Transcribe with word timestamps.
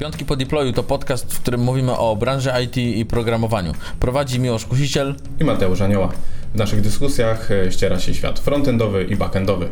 Piątki 0.00 0.24
po 0.24 0.36
deployu 0.36 0.72
to 0.72 0.82
podcast, 0.82 1.34
w 1.34 1.40
którym 1.40 1.60
mówimy 1.60 1.96
o 1.96 2.16
branży 2.16 2.50
IT 2.64 2.76
i 2.76 3.06
programowaniu. 3.06 3.72
Prowadzi 4.00 4.40
Miłosz 4.40 4.64
Kusiciel 4.64 5.14
i 5.40 5.44
Mateusz 5.44 5.80
Anioła. 5.80 6.12
W 6.54 6.58
naszych 6.58 6.80
dyskusjach 6.80 7.50
e, 7.50 7.72
ściera 7.72 8.00
się 8.00 8.14
świat 8.14 8.38
frontendowy 8.38 9.04
i 9.04 9.16
backendowy. 9.16 9.68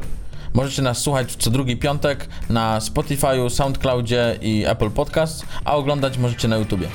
Możecie 0.54 0.82
nas 0.82 0.98
słuchać 0.98 1.36
co 1.36 1.50
drugi 1.50 1.76
piątek 1.76 2.28
na 2.50 2.80
Spotify, 2.80 3.50
SoundCloudzie 3.50 4.38
i 4.42 4.64
Apple 4.66 4.90
Podcast, 4.90 5.46
a 5.64 5.76
oglądać 5.76 6.18
możecie 6.18 6.48
na 6.48 6.56
YouTubie. 6.56 6.88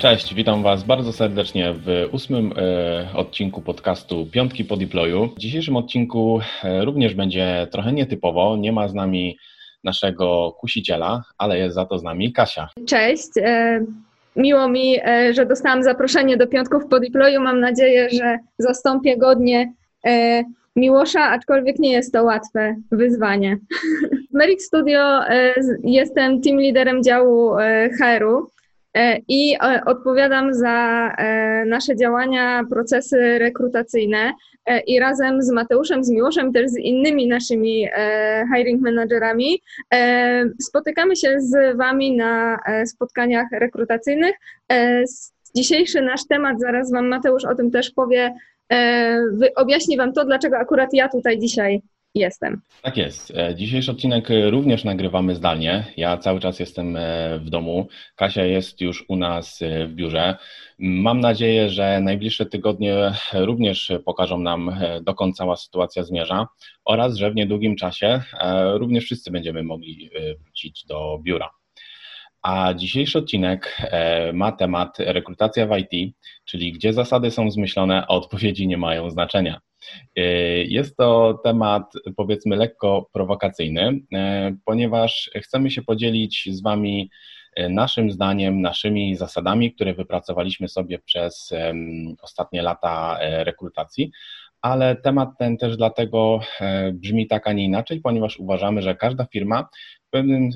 Cześć, 0.00 0.34
witam 0.34 0.62
Was 0.62 0.84
bardzo 0.84 1.12
serdecznie 1.12 1.74
w 1.74 2.08
ósmym 2.12 2.52
e, 2.56 3.16
odcinku 3.16 3.60
podcastu 3.60 4.26
Piątki 4.32 4.64
po 4.64 4.76
deployu. 4.76 5.28
W 5.36 5.38
dzisiejszym 5.38 5.76
odcinku 5.76 6.40
e, 6.64 6.84
również 6.84 7.14
będzie 7.14 7.66
trochę 7.70 7.92
nietypowo. 7.92 8.56
Nie 8.56 8.72
ma 8.72 8.88
z 8.88 8.94
nami 8.94 9.38
naszego 9.84 10.56
kusiciela, 10.60 11.22
ale 11.38 11.58
jest 11.58 11.74
za 11.74 11.86
to 11.86 11.98
z 11.98 12.02
nami 12.02 12.32
Kasia. 12.32 12.68
Cześć. 12.86 13.28
E, 13.36 13.80
miło 14.36 14.68
mi, 14.68 14.96
że 15.32 15.46
dostałam 15.46 15.82
zaproszenie 15.82 16.36
do 16.36 16.46
Piątków 16.46 16.86
po 16.86 17.00
deployu. 17.00 17.40
Mam 17.40 17.60
nadzieję, 17.60 18.10
że 18.10 18.38
zastąpię 18.58 19.16
godnie 19.16 19.72
Miłosza, 20.76 21.22
aczkolwiek 21.22 21.78
nie 21.78 21.92
jest 21.92 22.12
to 22.12 22.24
łatwe 22.24 22.76
wyzwanie. 22.92 23.58
W 24.30 24.34
Merrick 24.34 24.62
Studio 24.62 25.20
jestem 25.84 26.40
team 26.40 26.60
liderem 26.60 27.02
działu 27.02 27.54
HR-u. 27.98 28.59
E, 28.94 29.18
i 29.28 29.56
e, 29.62 29.84
odpowiadam 29.86 30.54
za 30.54 31.08
e, 31.18 31.64
nasze 31.64 31.96
działania, 31.96 32.64
procesy 32.70 33.38
rekrutacyjne 33.38 34.32
i 34.86 35.00
razem 35.00 35.42
z 35.42 35.50
Mateuszem, 35.50 36.04
z 36.04 36.10
Miłoszem, 36.10 36.52
też 36.52 36.70
z 36.70 36.76
innymi 36.76 37.28
naszymi 37.28 37.88
hiring 38.54 38.82
managerami 38.82 39.62
spotykamy 40.60 41.16
się 41.16 41.36
z 41.38 41.76
Wami 41.76 42.16
na 42.16 42.58
spotkaniach 42.86 43.46
rekrutacyjnych. 43.52 44.34
Dzisiejszy 45.56 46.02
nasz 46.02 46.26
temat, 46.26 46.60
zaraz 46.60 46.92
Wam 46.92 47.08
Mateusz 47.08 47.44
o 47.44 47.54
tym 47.54 47.70
też 47.70 47.90
powie, 47.90 48.34
objaśni 49.56 49.96
Wam 49.96 50.12
to, 50.12 50.24
dlaczego 50.24 50.58
akurat 50.58 50.90
ja 50.92 51.08
tutaj 51.08 51.38
dzisiaj 51.38 51.82
jestem. 52.14 52.60
Tak 52.82 52.96
jest. 52.96 53.30
E, 53.36 53.54
dzisiejszy 53.54 53.90
odcinek 53.90 54.28
również 54.50 54.84
nagrywamy 54.84 55.34
zdalnie. 55.34 55.84
Ja 55.96 56.16
cały 56.16 56.40
czas 56.40 56.60
jestem 56.60 56.96
e, 56.96 57.38
w 57.38 57.50
domu. 57.50 57.88
Kasia 58.16 58.44
jest 58.44 58.80
już 58.80 59.04
u 59.08 59.16
nas 59.16 59.62
e, 59.62 59.86
w 59.86 59.94
biurze. 59.94 60.36
Mam 60.78 61.20
nadzieję, 61.20 61.70
że 61.70 62.00
najbliższe 62.00 62.46
tygodnie 62.46 63.12
również 63.32 63.92
pokażą 64.04 64.38
nam, 64.38 64.80
dokąd 65.02 65.36
cała 65.36 65.56
sytuacja 65.56 66.04
zmierza 66.04 66.46
oraz, 66.84 67.16
że 67.16 67.30
w 67.30 67.34
niedługim 67.34 67.76
czasie 67.76 68.22
również 68.74 69.04
wszyscy 69.04 69.30
będziemy 69.30 69.62
mogli 69.62 70.10
wrócić 70.42 70.86
do 70.86 71.18
biura. 71.22 71.50
A 72.42 72.74
dzisiejszy 72.74 73.18
odcinek 73.18 73.76
ma 74.32 74.52
temat 74.52 74.98
rekrutacja 74.98 75.66
w 75.66 75.78
IT, 75.78 76.14
czyli 76.44 76.72
gdzie 76.72 76.92
zasady 76.92 77.30
są 77.30 77.50
zmyślone, 77.50 78.02
a 78.02 78.08
odpowiedzi 78.08 78.68
nie 78.68 78.76
mają 78.76 79.10
znaczenia. 79.10 79.60
E, 80.16 80.22
jest 80.64 80.96
to 80.96 81.40
temat, 81.44 81.92
powiedzmy, 82.16 82.56
lekko 82.56 83.08
prowokacyjny, 83.12 84.00
e, 84.14 84.56
ponieważ 84.64 85.30
chcemy 85.36 85.70
się 85.70 85.82
podzielić 85.82 86.48
z 86.52 86.62
Wami 86.62 87.10
e, 87.56 87.68
naszym 87.68 88.10
zdaniem, 88.10 88.60
naszymi 88.60 89.16
zasadami, 89.16 89.74
które 89.74 89.94
wypracowaliśmy 89.94 90.68
sobie 90.68 90.98
przez 90.98 91.54
ostatnie 92.22 92.62
lata 92.62 93.18
rekrutacji, 93.20 94.10
ale 94.62 94.96
temat 94.96 95.28
ten 95.38 95.56
też 95.56 95.76
dlatego 95.76 96.40
brzmi 96.92 97.26
tak, 97.26 97.46
a 97.46 97.52
nie 97.52 97.64
inaczej, 97.64 98.00
ponieważ 98.00 98.38
uważamy, 98.38 98.82
że 98.82 98.94
każda 98.94 99.24
firma 99.24 99.68
w 100.06 100.10
pewnym 100.10 100.50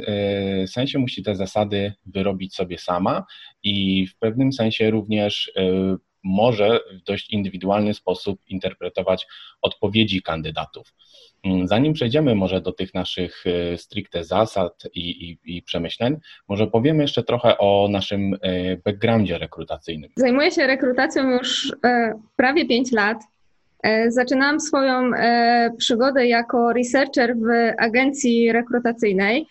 sensie 0.67 0.99
musi 0.99 1.23
te 1.23 1.37
zasady 1.37 1.93
wyrobić 2.07 2.55
sobie 2.55 2.79
sama 2.79 3.25
i 3.63 4.07
w 4.07 4.19
pewnym 4.19 4.53
sensie 4.53 4.91
również 4.91 5.53
może 6.25 6.81
w 6.93 7.03
dość 7.03 7.31
indywidualny 7.31 7.95
sposób 7.95 8.41
interpretować 8.47 9.27
odpowiedzi 9.63 10.23
kandydatów. 10.23 10.95
Mm, 11.45 11.69
zanim 11.69 11.93
przejdziemy 11.93 12.35
może 12.35 12.61
do 12.61 12.73
tych 12.73 12.95
naszych 12.95 13.45
e, 13.47 13.79
stricte 13.79 14.25
zasad 14.25 14.83
i, 14.95 15.31
i, 15.31 15.57
i, 15.57 15.63
przemyśleń, 15.63 16.17
może 16.49 16.67
powiemy 16.67 17.03
jeszcze 17.03 17.23
trochę 17.23 17.59
o 17.59 17.89
naszym 17.91 18.35
e, 18.43 18.77
backgroundzie 18.77 19.39
rekrutacyjnym. 19.39 20.11
Zajmuję 20.17 20.51
się 20.51 20.67
rekrutacją 20.67 21.31
już 21.31 21.73
e, 21.85 22.13
prawie 22.37 22.67
5 22.67 22.93
lat. 22.93 23.19
Zaczynałam 24.09 24.61
swoją 24.61 25.11
przygodę 25.79 26.27
jako 26.27 26.73
researcher 26.73 27.37
w 27.37 27.73
agencji 27.79 28.53
rekrutacyjnej. 28.53 29.47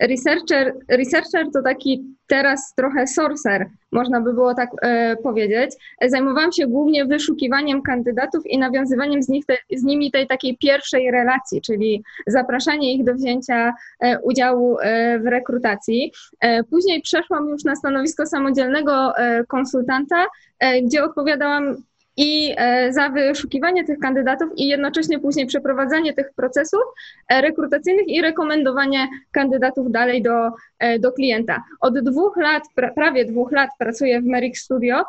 Researcher, 0.00 0.74
researcher 0.88 1.46
to 1.52 1.62
taki 1.62 2.04
teraz 2.26 2.74
trochę 2.74 3.06
sorcerer, 3.06 3.66
można 3.92 4.20
by 4.20 4.34
było 4.34 4.54
tak 4.54 4.70
e, 4.82 5.16
powiedzieć. 5.16 5.70
Zajmowałam 6.06 6.52
się 6.52 6.66
głównie 6.66 7.04
wyszukiwaniem 7.04 7.82
kandydatów 7.82 8.46
i 8.46 8.58
nawiązywaniem 8.58 9.22
z, 9.22 9.28
nich 9.28 9.46
te, 9.46 9.56
z 9.76 9.82
nimi 9.82 10.10
tej 10.10 10.26
takiej 10.26 10.56
pierwszej 10.56 11.10
relacji, 11.10 11.60
czyli 11.60 12.02
zapraszanie 12.26 12.94
ich 12.94 13.04
do 13.04 13.14
wzięcia 13.14 13.74
e, 14.00 14.20
udziału 14.20 14.78
e, 14.78 15.18
w 15.18 15.26
rekrutacji. 15.26 16.12
E, 16.40 16.64
później 16.64 17.02
przeszłam 17.02 17.48
już 17.48 17.64
na 17.64 17.76
stanowisko 17.76 18.26
samodzielnego 18.26 19.16
e, 19.16 19.44
konsultanta, 19.44 20.26
e, 20.58 20.82
gdzie 20.82 21.04
odpowiadałam 21.04 21.76
i 22.20 22.54
e, 22.56 22.92
za 22.92 23.08
wyszukiwanie 23.08 23.84
tych 23.84 23.98
kandydatów 23.98 24.48
i 24.56 24.68
jednocześnie 24.68 25.18
później 25.18 25.46
przeprowadzanie 25.46 26.14
tych 26.14 26.32
procesów 26.36 26.80
e, 27.28 27.40
rekrutacyjnych 27.40 28.08
i 28.08 28.22
rekomendowanie 28.22 29.08
kandydatów 29.32 29.90
dalej 29.92 30.22
do, 30.22 30.50
e, 30.78 30.98
do 30.98 31.12
klienta. 31.12 31.64
Od 31.80 31.98
dwóch 31.98 32.36
lat, 32.36 32.62
prawie 32.94 33.24
dwóch 33.24 33.52
lat 33.52 33.70
pracuję 33.78 34.20
w 34.20 34.24
Merrick 34.24 34.56
Studio, 34.56 35.04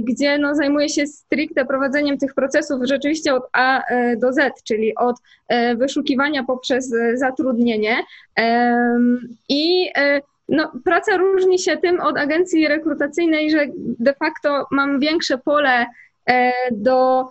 gdzie 0.00 0.38
no, 0.38 0.54
zajmuję 0.54 0.88
się 0.88 1.06
stricte 1.06 1.64
prowadzeniem 1.64 2.18
tych 2.18 2.34
procesów 2.34 2.80
rzeczywiście 2.84 3.34
od 3.34 3.42
A 3.52 3.82
do 4.16 4.32
Z, 4.32 4.62
czyli 4.64 4.94
od 4.94 5.16
wyszukiwania 5.76 6.44
poprzez 6.44 6.94
zatrudnienie 7.14 7.96
i 9.48 9.90
no, 10.48 10.72
praca 10.84 11.16
różni 11.16 11.58
się 11.58 11.76
tym 11.76 12.00
od 12.00 12.18
agencji 12.18 12.68
rekrutacyjnej, 12.68 13.50
że 13.50 13.66
de 13.76 14.14
facto 14.14 14.66
mam 14.70 15.00
większe 15.00 15.38
pole 15.38 15.86
do, 16.72 17.30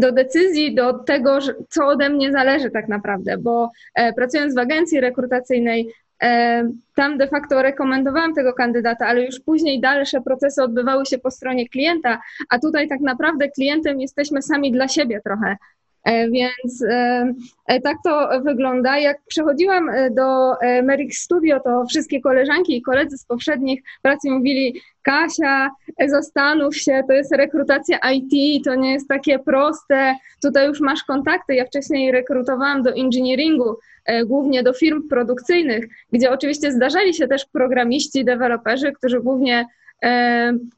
do 0.00 0.12
decyzji, 0.12 0.74
do 0.74 0.92
tego, 0.92 1.38
co 1.68 1.86
ode 1.86 2.08
mnie 2.08 2.32
zależy 2.32 2.70
tak 2.70 2.88
naprawdę, 2.88 3.38
bo 3.38 3.70
e, 3.94 4.12
pracując 4.12 4.54
w 4.54 4.58
agencji 4.58 5.00
rekrutacyjnej, 5.00 5.92
e, 6.22 6.70
tam 6.94 7.18
de 7.18 7.28
facto 7.28 7.62
rekomendowałam 7.62 8.34
tego 8.34 8.52
kandydata, 8.52 9.06
ale 9.06 9.24
już 9.24 9.40
później 9.40 9.80
dalsze 9.80 10.20
procesy 10.20 10.62
odbywały 10.62 11.06
się 11.06 11.18
po 11.18 11.30
stronie 11.30 11.68
klienta, 11.68 12.20
a 12.48 12.58
tutaj 12.58 12.88
tak 12.88 13.00
naprawdę 13.00 13.48
klientem 13.48 14.00
jesteśmy 14.00 14.42
sami 14.42 14.72
dla 14.72 14.88
siebie 14.88 15.20
trochę. 15.24 15.56
E, 16.04 16.30
więc 16.30 16.82
e, 16.82 17.34
e, 17.66 17.80
tak 17.80 17.96
to 18.04 18.30
wygląda. 18.44 18.98
Jak 18.98 19.18
przechodziłam 19.26 19.90
do 20.10 20.52
Merrick 20.82 21.14
Studio, 21.14 21.60
to 21.60 21.86
wszystkie 21.86 22.20
koleżanki 22.20 22.76
i 22.76 22.82
koledzy 22.82 23.18
z 23.18 23.24
poprzednich 23.24 23.82
prac 24.02 24.24
mówili, 24.24 24.80
Kasia, 25.02 25.70
zastanów 26.08 26.76
się, 26.76 27.02
to 27.08 27.12
jest 27.12 27.32
rekrutacja 27.32 27.98
IT, 28.12 28.64
to 28.64 28.74
nie 28.74 28.92
jest 28.92 29.08
takie 29.08 29.38
proste, 29.38 30.14
tutaj 30.42 30.66
już 30.66 30.80
masz 30.80 31.04
kontakty. 31.04 31.54
Ja 31.54 31.64
wcześniej 31.64 32.12
rekrutowałam 32.12 32.82
do 32.82 32.90
engineeringu, 32.90 33.76
głównie 34.26 34.62
do 34.62 34.72
firm 34.72 35.08
produkcyjnych, 35.08 35.88
gdzie 36.12 36.30
oczywiście 36.30 36.72
zdarzali 36.72 37.14
się 37.14 37.28
też 37.28 37.46
programiści, 37.46 38.24
deweloperzy, 38.24 38.92
którzy 38.92 39.20
głównie 39.20 39.66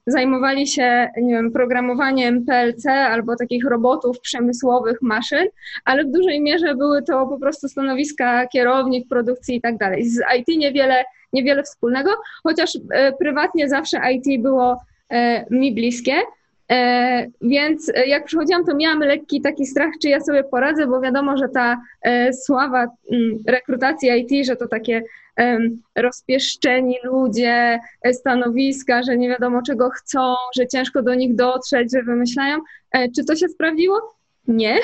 zajmowali 0.06 0.66
się 0.66 1.08
nie 1.16 1.34
wiem, 1.34 1.52
programowaniem 1.52 2.44
PLC 2.44 2.86
albo 2.86 3.36
takich 3.36 3.64
robotów 3.64 4.20
przemysłowych, 4.20 5.02
maszyn, 5.02 5.46
ale 5.84 6.04
w 6.04 6.10
dużej 6.10 6.40
mierze 6.40 6.74
były 6.74 7.02
to 7.02 7.26
po 7.26 7.38
prostu 7.38 7.68
stanowiska 7.68 8.46
kierownik 8.46 9.08
produkcji 9.08 9.56
i 9.56 9.60
tak 9.60 9.78
dalej. 9.78 10.08
Z 10.08 10.20
IT 10.38 10.58
niewiele, 10.58 11.04
niewiele 11.32 11.62
wspólnego, 11.62 12.10
chociaż 12.42 12.78
e, 12.90 13.12
prywatnie 13.12 13.68
zawsze 13.68 14.00
IT 14.12 14.42
było 14.42 14.80
e, 15.10 15.44
mi 15.50 15.74
bliskie. 15.74 16.14
Więc 17.40 17.92
jak 18.06 18.24
przychodziłam, 18.24 18.64
to 18.64 18.76
miałam 18.76 18.98
lekki 18.98 19.40
taki 19.40 19.66
strach, 19.66 19.90
czy 20.02 20.08
ja 20.08 20.20
sobie 20.20 20.44
poradzę, 20.44 20.86
bo 20.86 21.00
wiadomo, 21.00 21.36
że 21.36 21.48
ta 21.48 21.80
sława 22.32 22.86
mm, 23.12 23.38
rekrutacji 23.46 24.10
IT, 24.18 24.46
że 24.46 24.56
to 24.56 24.68
takie 24.68 25.02
rozpieszczeni 25.94 26.96
ludzie, 27.04 27.80
e, 28.02 28.14
stanowiska, 28.14 29.02
że 29.02 29.16
nie 29.16 29.28
wiadomo 29.28 29.62
czego 29.62 29.90
chcą, 29.90 30.34
że 30.56 30.66
ciężko 30.66 31.02
do 31.02 31.14
nich 31.14 31.34
dotrzeć, 31.34 31.92
że 31.92 32.02
wymyślają. 32.02 32.58
E, 32.92 33.08
czy 33.08 33.24
to 33.24 33.36
się 33.36 33.48
sprawdziło? 33.48 34.14
Nie. 34.48 34.78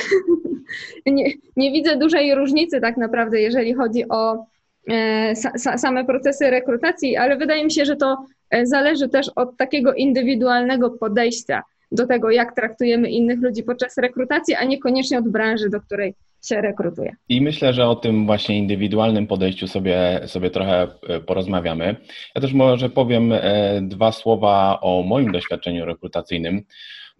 nie, 1.07 1.33
nie 1.57 1.73
widzę 1.73 1.97
dużej 1.97 2.35
różnicy 2.35 2.81
tak 2.81 2.97
naprawdę, 2.97 3.41
jeżeli 3.41 3.75
chodzi 3.75 4.09
o 4.09 4.47
e, 4.91 5.37
same 5.79 6.05
procesy 6.05 6.51
rekrutacji, 6.51 7.17
ale 7.17 7.37
wydaje 7.37 7.65
mi 7.65 7.73
się, 7.73 7.85
że 7.85 7.97
to 7.97 8.27
zależy 8.63 9.09
też 9.09 9.31
od 9.37 9.57
takiego 9.57 9.95
indywidualnego 9.95 10.91
podejścia 10.91 11.63
do 11.93 12.07
tego, 12.07 12.31
jak 12.31 12.55
traktujemy 12.55 13.11
innych 13.11 13.41
ludzi 13.41 13.63
podczas 13.63 13.97
rekrutacji, 13.97 14.55
a 14.55 14.65
niekoniecznie 14.65 15.19
od 15.19 15.29
branży, 15.29 15.71
do 15.71 15.81
której 15.81 16.15
się 16.49 16.61
rekrutuje. 16.61 17.17
I 17.29 17.41
myślę, 17.41 17.73
że 17.73 17.89
o 17.89 17.97
tym 17.97 18.27
właśnie 18.27 18.59
indywidualnym 18.59 19.27
podejściu 19.27 19.69
sobie, 19.69 20.21
sobie 20.27 20.51
trochę 20.51 20.89
e, 21.09 21.21
porozmawiamy. 21.21 21.97
Ja 22.35 22.41
też 22.41 22.53
może 22.53 22.91
powiem 22.91 23.33
e, 23.33 23.81
dwa 23.83 24.13
słowa 24.13 24.81
o 24.81 25.03
moim 25.03 25.33
doświadczeniu 25.33 25.85
rekrutacyjnym, 25.85 26.63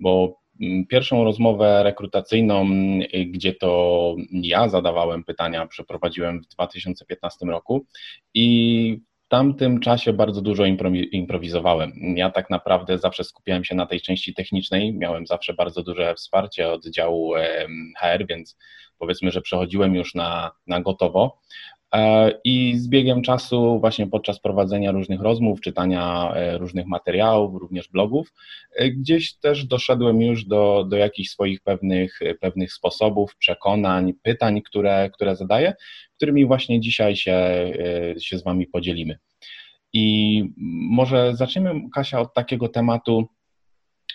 bo 0.01 0.41
mm, 0.63 0.87
pierwszą 0.87 1.25
rozmowę 1.25 1.83
rekrutacyjną, 1.83 2.67
gdzie 3.27 3.55
to 3.55 4.15
ja 4.33 4.69
zadawałem 4.69 5.25
pytania, 5.25 5.67
przeprowadziłem 5.67 6.43
w 6.43 6.49
2015 6.49 7.47
roku 7.47 7.87
i 8.35 9.01
w 9.27 9.31
tamtym 9.31 9.81
czasie 9.81 10.13
bardzo 10.13 10.43
dużo 10.43 10.65
improwizowałem. 11.13 11.93
Ja 12.17 12.31
tak 12.31 12.51
naprawdę 12.51 12.99
zawsze 12.99 13.25
skupiałem 13.25 13.65
się 13.65 13.75
na 13.75 13.87
tej 13.87 14.01
części 14.01 14.35
technicznej, 14.35 14.95
miałem 14.95 15.27
zawsze 15.27 15.55
bardzo 15.55 15.83
duże 15.83 16.15
wsparcie 16.15 16.69
od 16.69 16.87
działu 16.87 17.33
HR, 17.99 18.27
więc 18.29 18.57
powiedzmy, 18.99 19.31
że 19.31 19.41
przechodziłem 19.41 19.95
już 19.95 20.15
na, 20.15 20.51
na 20.67 20.81
gotowo. 20.81 21.39
E, 21.95 22.33
I 22.45 22.77
z 22.77 22.89
biegiem 22.89 23.23
czasu, 23.23 23.81
właśnie 23.81 24.07
podczas 24.07 24.41
prowadzenia 24.41 24.93
różnych 24.93 25.21
rozmów, 25.21 25.61
czytania 25.61 26.33
e, 26.35 26.59
różnych 26.59 26.87
materiałów, 26.87 27.61
również 27.61 27.89
blogów, 27.89 28.33
e, 28.77 28.91
gdzieś 28.91 29.35
też 29.35 29.65
doszedłem 29.65 30.23
już 30.23 30.45
do, 30.45 30.87
do 30.89 30.97
jakichś 30.97 31.31
swoich 31.31 31.61
pewnych, 31.61 32.21
pewnych 32.41 32.73
sposobów, 32.73 33.37
przekonań, 33.37 34.13
pytań, 34.23 34.63
które, 34.63 35.11
które 35.15 35.37
zadaję, 35.37 35.75
którymi 36.17 36.47
właśnie 36.47 36.81
dzisiaj 36.81 37.17
się, 37.17 37.39
się 38.19 38.39
z 38.39 38.45
Wami 38.45 38.67
podzielimy. 38.67 39.19
I 39.93 40.45
może 40.91 41.37
zaczniemy, 41.37 41.75
Kasia, 41.95 42.21
od 42.21 42.35
takiego 42.35 42.69
tematu, 42.69 43.29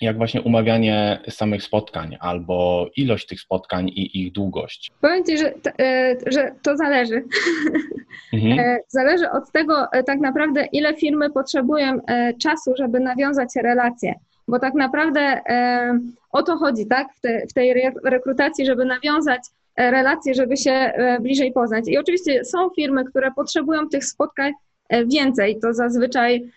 jak 0.04 0.18
właśnie 0.18 0.42
umawianie 0.42 1.20
samych 1.30 1.64
spotkań 1.64 2.18
albo 2.20 2.88
ilość 2.96 3.28
tych 3.28 3.42
spotkań 3.42 3.90
i 3.90 4.22
ich 4.22 4.32
długość? 4.32 4.92
Powiem 5.02 5.24
Ci, 5.26 5.38
że, 5.38 5.54
e, 5.80 6.16
że 6.28 6.52
to 6.62 6.78
zależy. 6.78 7.24
Mhm. 8.34 8.60
E, 8.60 8.80
zależy 8.88 9.32
od 9.32 9.52
tego 9.52 9.92
e, 9.92 10.04
tak 10.04 10.20
naprawdę, 10.20 10.66
ile 10.72 10.94
firmy 10.94 11.30
potrzebują 11.30 12.00
czasu, 12.42 12.74
żeby 12.78 13.00
nawiązać 13.00 13.50
relacje. 13.56 14.14
Bo 14.48 14.60
tak 14.60 14.74
naprawdę 14.74 15.42
o 16.32 16.44
to 16.44 16.58
chodzi, 16.58 16.88
tak, 16.88 17.08
w, 17.16 17.22
te, 17.22 17.48
w 17.50 17.54
tej 17.54 17.92
rekrutacji, 18.04 18.66
żeby 18.66 18.86
nawiązać 18.86 19.42
relacje, 19.78 20.34
żeby 20.34 20.58
się 20.58 20.94
bliżej 21.22 21.52
poznać. 21.52 21.88
I 21.88 21.98
oczywiście 21.98 22.46
są 22.46 22.70
firmy, 22.70 23.06
które 23.06 23.32
potrzebują 23.32 23.90
tych 23.90 24.06
spotkań 24.06 24.54
więcej. 25.06 25.60
To 25.60 25.74
zazwyczaj 25.74 26.52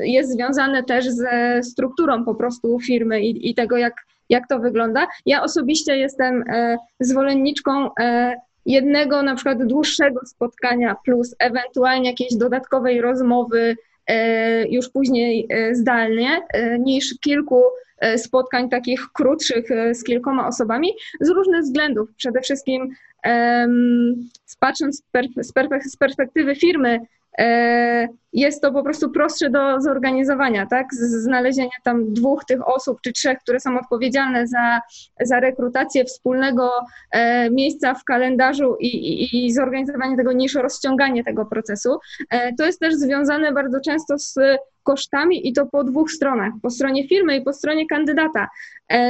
jest 0.00 0.32
związane 0.32 0.82
też 0.82 1.08
ze 1.08 1.60
strukturą 1.62 2.24
po 2.24 2.34
prostu 2.34 2.80
firmy 2.80 3.20
i, 3.20 3.50
i 3.50 3.54
tego, 3.54 3.76
jak, 3.76 3.94
jak 4.28 4.48
to 4.48 4.58
wygląda. 4.58 5.06
Ja 5.26 5.42
osobiście 5.42 5.96
jestem 5.96 6.44
e, 6.48 6.76
zwolenniczką 7.00 7.90
e, 8.00 8.34
jednego 8.66 9.22
na 9.22 9.34
przykład 9.34 9.66
dłuższego 9.66 10.20
spotkania 10.26 10.96
plus 11.04 11.34
ewentualnie 11.38 12.10
jakiejś 12.10 12.36
dodatkowej 12.36 13.00
rozmowy 13.00 13.76
e, 14.06 14.68
już 14.68 14.88
później 14.88 15.48
zdalnie, 15.72 16.42
niż 16.78 17.14
kilku 17.20 17.62
spotkań 18.16 18.68
takich 18.68 19.00
krótszych 19.12 19.68
z 19.92 20.04
kilkoma 20.04 20.48
osobami 20.48 20.92
z 21.20 21.28
różnych 21.28 21.62
względów. 21.62 22.08
Przede 22.16 22.40
wszystkim 22.40 22.94
patrząc 24.60 25.02
z 25.86 25.96
perspektywy 25.96 26.54
firmy, 26.54 27.00
jest 28.34 28.62
to 28.62 28.72
po 28.72 28.82
prostu 28.82 29.10
prostsze 29.10 29.50
do 29.50 29.80
zorganizowania, 29.80 30.66
tak? 30.66 30.94
Znalezienia 30.94 31.70
tam 31.84 32.12
dwóch 32.12 32.44
tych 32.44 32.68
osób 32.68 32.98
czy 33.00 33.12
trzech, 33.12 33.38
które 33.38 33.60
są 33.60 33.78
odpowiedzialne 33.78 34.46
za, 34.46 34.80
za 35.20 35.40
rekrutację 35.40 36.04
wspólnego 36.04 36.70
e, 37.10 37.50
miejsca 37.50 37.94
w 37.94 38.04
kalendarzu 38.04 38.76
i, 38.80 38.86
i, 38.86 39.46
i 39.46 39.52
zorganizowanie 39.52 40.16
tego 40.16 40.32
niż 40.32 40.54
rozciąganie 40.54 41.24
tego 41.24 41.46
procesu. 41.46 41.98
E, 42.30 42.54
to 42.54 42.66
jest 42.66 42.80
też 42.80 42.94
związane 42.94 43.52
bardzo 43.52 43.80
często 43.80 44.18
z 44.18 44.34
kosztami 44.82 45.48
i 45.48 45.52
to 45.52 45.66
po 45.66 45.84
dwóch 45.84 46.10
stronach, 46.10 46.52
po 46.62 46.70
stronie 46.70 47.08
firmy 47.08 47.36
i 47.36 47.42
po 47.42 47.52
stronie 47.52 47.86
kandydata. 47.86 48.48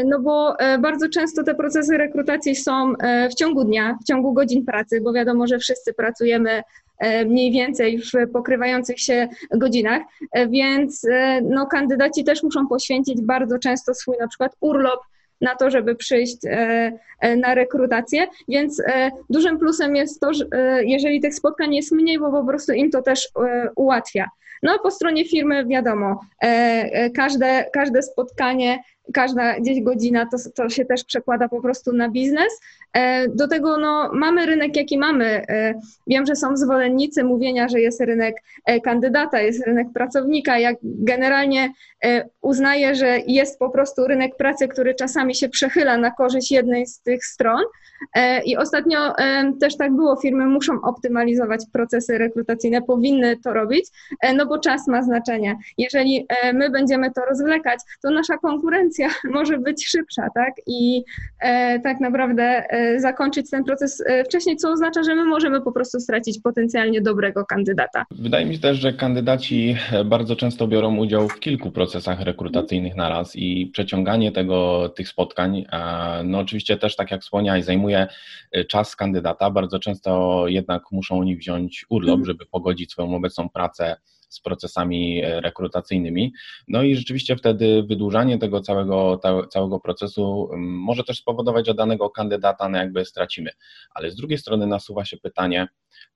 No 0.06 0.20
bo 0.20 0.56
bardzo 0.78 1.08
często 1.08 1.42
te 1.42 1.54
procesy 1.54 1.96
rekrutacji 1.98 2.56
są 2.56 2.92
w 3.30 3.34
ciągu 3.34 3.64
dnia, 3.64 3.98
w 4.02 4.04
ciągu 4.04 4.32
godzin 4.32 4.64
pracy, 4.64 5.00
bo 5.00 5.12
wiadomo, 5.12 5.46
że 5.46 5.58
wszyscy 5.58 5.94
pracujemy 5.94 6.50
E, 6.50 6.62
mniej 7.26 7.52
więcej 7.52 7.98
w 7.98 8.30
pokrywających 8.32 9.00
się 9.00 9.28
godzinach, 9.50 10.02
e, 10.32 10.48
więc 10.48 11.04
e, 11.04 11.40
no, 11.40 11.66
kandydaci 11.66 12.24
też 12.24 12.42
muszą 12.42 12.66
poświęcić 12.66 13.22
bardzo 13.22 13.58
często 13.58 13.94
swój 13.94 14.16
na 14.20 14.28
przykład 14.28 14.56
urlop 14.60 15.00
na 15.40 15.54
to, 15.54 15.70
żeby 15.70 15.94
przyjść 15.94 16.36
na 17.36 17.54
rekrutację, 17.54 18.26
więc 18.48 18.82
dużym 19.30 19.58
plusem 19.58 19.96
jest 19.96 20.20
to, 20.20 20.34
że 20.34 20.44
jeżeli 20.84 21.20
tych 21.20 21.34
spotkań 21.34 21.74
jest 21.74 21.92
mniej, 21.92 22.18
bo 22.18 22.30
po 22.30 22.44
prostu 22.44 22.72
im 22.72 22.90
to 22.90 23.02
też 23.02 23.28
ułatwia. 23.76 24.28
No 24.62 24.72
a 24.74 24.78
po 24.78 24.90
stronie 24.90 25.24
firmy 25.24 25.66
wiadomo, 25.66 26.20
każde, 27.16 27.64
każde 27.72 28.02
spotkanie 28.02 28.78
każda 29.12 29.60
gdzieś 29.60 29.82
godzina 29.82 30.26
to, 30.26 30.36
to 30.54 30.68
się 30.68 30.84
też 30.84 31.04
przekłada 31.04 31.48
po 31.48 31.62
prostu 31.62 31.92
na 31.92 32.08
biznes. 32.08 32.60
E, 32.94 33.28
do 33.28 33.48
tego 33.48 33.78
no, 33.78 34.10
mamy 34.12 34.46
rynek, 34.46 34.76
jaki 34.76 34.98
mamy. 34.98 35.24
E, 35.48 35.74
wiem, 36.06 36.26
że 36.26 36.36
są 36.36 36.56
zwolennicy 36.56 37.24
mówienia, 37.24 37.68
że 37.68 37.80
jest 37.80 38.00
rynek 38.00 38.36
e, 38.64 38.80
kandydata, 38.80 39.40
jest 39.40 39.66
rynek 39.66 39.86
pracownika. 39.94 40.58
Ja 40.58 40.70
generalnie 40.82 41.72
uznaję, 42.40 42.94
że 42.94 43.18
jest 43.26 43.58
po 43.58 43.70
prostu 43.70 44.06
rynek 44.06 44.36
pracy, 44.36 44.68
który 44.68 44.94
czasami 44.94 45.34
się 45.34 45.48
przechyla 45.48 45.96
na 45.96 46.10
korzyść 46.10 46.50
jednej 46.50 46.86
z 46.86 47.00
tych 47.00 47.24
stron. 47.24 47.62
I 48.44 48.56
ostatnio 48.56 49.14
też 49.60 49.76
tak 49.76 49.92
było, 49.92 50.16
firmy 50.16 50.46
muszą 50.46 50.80
optymalizować 50.82 51.60
procesy 51.72 52.18
rekrutacyjne, 52.18 52.82
powinny 52.82 53.36
to 53.36 53.52
robić, 53.52 53.86
no 54.36 54.46
bo 54.46 54.58
czas 54.58 54.88
ma 54.88 55.02
znaczenie. 55.02 55.56
Jeżeli 55.78 56.26
my 56.54 56.70
będziemy 56.70 57.12
to 57.12 57.24
rozwlekać, 57.24 57.80
to 58.02 58.10
nasza 58.10 58.38
konkurencja 58.38 58.93
może 59.34 59.58
być 59.58 59.86
szybsza, 59.86 60.28
tak? 60.34 60.54
I 60.66 61.04
e, 61.40 61.80
tak 61.80 62.00
naprawdę 62.00 62.42
e, 62.42 63.00
zakończyć 63.00 63.50
ten 63.50 63.64
proces 63.64 64.02
e, 64.06 64.24
wcześniej, 64.24 64.56
co 64.56 64.70
oznacza, 64.70 65.02
że 65.02 65.14
my 65.14 65.24
możemy 65.24 65.60
po 65.60 65.72
prostu 65.72 66.00
stracić 66.00 66.40
potencjalnie 66.40 67.00
dobrego 67.00 67.44
kandydata. 67.46 68.04
Wydaje 68.10 68.46
mi 68.46 68.54
się 68.54 68.60
też, 68.60 68.78
że 68.78 68.92
kandydaci 68.92 69.76
bardzo 70.04 70.36
często 70.36 70.68
biorą 70.68 70.96
udział 70.96 71.28
w 71.28 71.40
kilku 71.40 71.70
procesach 71.70 72.20
rekrutacyjnych 72.20 72.96
naraz 72.96 73.36
i 73.36 73.66
przeciąganie 73.66 74.32
tego, 74.32 74.88
tych 74.88 75.08
spotkań, 75.08 75.66
no 76.24 76.38
oczywiście 76.38 76.76
też, 76.76 76.96
tak 76.96 77.10
jak 77.10 77.22
wspomniałeś, 77.22 77.64
zajmuje 77.64 78.06
czas 78.68 78.96
kandydata. 78.96 79.50
Bardzo 79.50 79.78
często 79.78 80.44
jednak 80.48 80.82
muszą 80.92 81.18
oni 81.18 81.36
wziąć 81.36 81.86
urlop, 81.88 82.18
mhm. 82.18 82.24
żeby 82.26 82.46
pogodzić 82.46 82.92
swoją 82.92 83.16
obecną 83.16 83.48
pracę 83.48 83.96
z 84.34 84.40
procesami 84.40 85.24
e, 85.24 85.40
rekrutacyjnymi. 85.40 86.32
No 86.68 86.82
i 86.82 86.96
rzeczywiście 86.96 87.36
wtedy 87.36 87.82
wydłużanie 87.82 88.38
tego 88.38 88.60
całego, 88.60 89.20
całego 89.50 89.80
procesu 89.80 90.50
może 90.58 91.04
też 91.04 91.18
spowodować, 91.18 91.66
że 91.66 91.74
danego 91.74 92.10
kandydata 92.10 92.68
no 92.68 92.78
jakby 92.78 93.04
stracimy. 93.04 93.50
Ale 93.94 94.10
z 94.10 94.16
drugiej 94.16 94.38
strony 94.38 94.66
nasuwa 94.66 95.04
się 95.04 95.16
pytanie, 95.16 95.68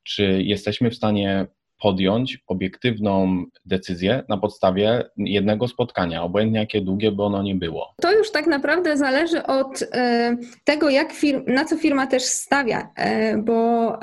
czy 0.02 0.42
jesteśmy 0.42 0.90
w 0.90 0.96
stanie 0.96 1.46
podjąć 1.80 2.38
obiektywną 2.46 3.44
decyzję 3.64 4.22
na 4.28 4.36
podstawie 4.36 5.04
jednego 5.16 5.68
spotkania, 5.68 6.22
obojętnie 6.22 6.58
jakie 6.58 6.80
długie 6.80 7.12
by 7.12 7.22
ono 7.22 7.42
nie 7.42 7.54
było. 7.54 7.94
To 8.00 8.12
już 8.12 8.30
tak 8.30 8.46
naprawdę 8.46 8.96
zależy 8.96 9.42
od 9.42 9.82
e, 9.92 10.36
tego, 10.64 10.90
jak 10.90 11.12
firm, 11.12 11.42
na 11.46 11.64
co 11.64 11.76
firma 11.76 12.06
też 12.06 12.22
stawia, 12.22 12.92
e, 12.96 13.38
bo 13.38 13.98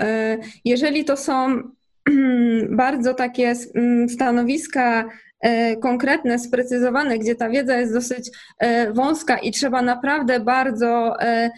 jeżeli 0.65 1.05
to 1.05 1.17
są 1.17 1.62
bardzo 2.70 3.14
takie 3.14 3.54
mm, 3.76 4.10
stanowiska 4.10 5.10
e, 5.40 5.76
konkretne, 5.76 6.40
sprecyzowane, 6.40 7.20
gdzie 7.20 7.36
ta 7.36 7.50
wiedza 7.50 7.78
jest 7.78 7.94
dosyć 7.94 8.30
e, 8.60 8.94
wąska 8.94 9.38
i 9.38 9.52
trzeba 9.52 9.82
naprawdę 9.82 10.40
bardzo 10.40 11.16
e, 11.22 11.52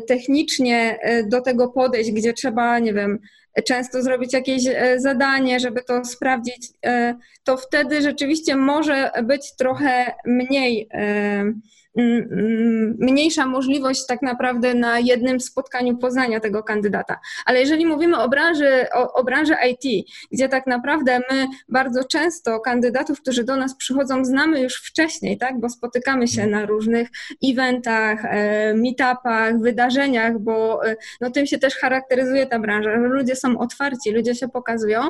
technicznie 0.00 0.98
do 1.26 1.40
tego 1.40 1.68
podejść, 1.68 2.12
gdzie 2.12 2.32
trzeba, 2.32 2.78
nie 2.78 2.94
wiem, 2.94 3.18
często 3.64 4.02
zrobić 4.02 4.32
jakieś 4.32 4.62
zadanie, 4.96 5.60
żeby 5.60 5.82
to 5.82 6.04
sprawdzić, 6.04 6.70
to 7.44 7.56
wtedy 7.56 8.02
rzeczywiście 8.02 8.56
może 8.56 9.10
być 9.22 9.56
trochę 9.56 10.14
mniej 10.24 10.88
mniejsza 12.98 13.46
możliwość 13.46 14.06
tak 14.06 14.22
naprawdę 14.22 14.74
na 14.74 14.98
jednym 14.98 15.40
spotkaniu 15.40 15.98
poznania 15.98 16.40
tego 16.40 16.62
kandydata. 16.62 17.18
Ale 17.46 17.60
jeżeli 17.60 17.86
mówimy 17.86 18.18
o 18.18 18.28
branży, 18.28 18.86
o, 18.94 19.12
o 19.12 19.24
branży 19.24 19.54
IT, 19.70 20.06
gdzie 20.32 20.48
tak 20.48 20.66
naprawdę 20.66 21.20
my 21.30 21.46
bardzo 21.68 22.04
często 22.04 22.60
kandydatów, 22.60 23.20
którzy 23.20 23.44
do 23.44 23.56
nas 23.56 23.76
przychodzą, 23.76 24.24
znamy 24.24 24.60
już 24.60 24.74
wcześniej, 24.74 25.38
tak, 25.38 25.60
bo 25.60 25.68
spotykamy 25.68 26.28
się 26.28 26.46
na 26.46 26.66
różnych 26.66 27.08
eventach, 27.44 28.24
e, 28.24 28.74
meetupach, 28.74 29.60
wydarzeniach, 29.60 30.38
bo 30.38 30.86
e, 30.86 30.96
no, 31.20 31.30
tym 31.30 31.46
się 31.46 31.58
też 31.58 31.76
charakteryzuje 31.76 32.46
ta 32.46 32.58
branża, 32.58 32.90
że 32.90 33.08
ludzie 33.08 33.36
są 33.36 33.58
otwarci, 33.58 34.10
ludzie 34.10 34.34
się 34.34 34.48
pokazują 34.48 35.00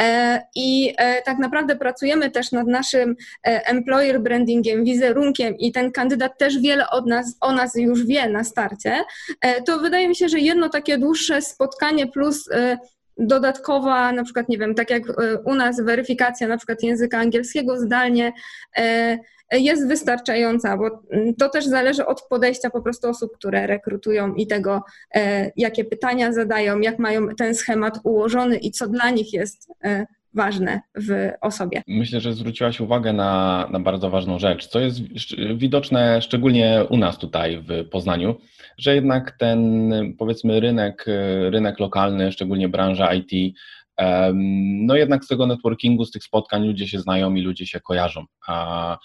e, 0.00 0.42
i 0.54 0.94
tak 1.24 1.38
naprawdę 1.38 1.76
pracujemy 1.76 2.30
też 2.30 2.52
nad 2.52 2.66
naszym 2.66 3.16
employer 3.42 4.20
brandingiem, 4.20 4.84
wizerunkiem 4.84 5.58
i 5.58 5.72
ten 5.72 5.92
kandydat 5.92 6.27
kandydat 6.28 6.38
też 6.38 6.58
wiele 6.58 6.90
od 6.90 7.06
nas, 7.06 7.36
o 7.40 7.52
nas 7.52 7.74
już 7.74 8.06
wie 8.06 8.28
na 8.28 8.44
starcie, 8.44 9.04
to 9.66 9.78
wydaje 9.78 10.08
mi 10.08 10.16
się, 10.16 10.28
że 10.28 10.38
jedno 10.38 10.68
takie 10.68 10.98
dłuższe 10.98 11.42
spotkanie 11.42 12.06
plus 12.06 12.48
dodatkowa, 13.16 14.12
na 14.12 14.24
przykład, 14.24 14.48
nie 14.48 14.58
wiem, 14.58 14.74
tak 14.74 14.90
jak 14.90 15.02
u 15.44 15.54
nas 15.54 15.80
weryfikacja 15.80 16.48
na 16.48 16.56
przykład 16.56 16.82
języka 16.82 17.18
angielskiego 17.18 17.80
zdalnie, 17.80 18.32
jest 19.52 19.88
wystarczająca, 19.88 20.76
bo 20.76 21.02
mm, 21.10 21.34
to 21.34 21.48
też 21.48 21.66
zależy 21.66 22.06
od 22.06 22.22
podejścia 22.22 22.70
po 22.70 22.82
prostu 22.82 23.08
osób, 23.08 23.32
które 23.36 23.66
rekrutują 23.66 24.34
i 24.34 24.46
tego, 24.46 24.82
e, 25.14 25.50
jakie 25.56 25.84
pytania 25.84 26.32
zadają, 26.32 26.80
jak 26.80 26.98
mają 26.98 27.28
ten 27.28 27.54
schemat 27.54 27.98
ułożony 28.04 28.56
i 28.56 28.70
co 28.70 28.88
dla 28.88 29.10
nich 29.10 29.32
jest 29.32 29.68
e, 29.84 30.06
ważne 30.34 30.80
w 30.94 31.30
osobie. 31.40 31.82
Myślę, 31.86 32.20
że 32.20 32.32
zwróciłaś 32.32 32.80
uwagę 32.80 33.12
na, 33.12 33.68
na 33.70 33.80
bardzo 33.80 34.10
ważną 34.10 34.38
rzecz, 34.38 34.66
co 34.66 34.80
jest 34.80 35.00
widoczne 35.56 36.22
szczególnie 36.22 36.84
u 36.90 36.96
nas 36.96 37.18
tutaj 37.18 37.62
w 37.68 37.88
Poznaniu, 37.88 38.36
że 38.78 38.94
jednak 38.94 39.36
ten 39.38 39.92
powiedzmy 40.18 40.60
rynek, 40.60 41.06
rynek 41.50 41.80
lokalny, 41.80 42.32
szczególnie 42.32 42.68
branża 42.68 43.14
IT, 43.14 43.56
no 44.86 44.96
jednak 44.96 45.24
z 45.24 45.28
tego 45.28 45.46
networkingu, 45.46 46.04
z 46.04 46.10
tych 46.10 46.24
spotkań 46.24 46.66
ludzie 46.66 46.88
się 46.88 47.00
znają 47.00 47.34
i 47.34 47.42
ludzie 47.42 47.66
się 47.66 47.80
kojarzą. 47.80 48.24
A 48.46 48.98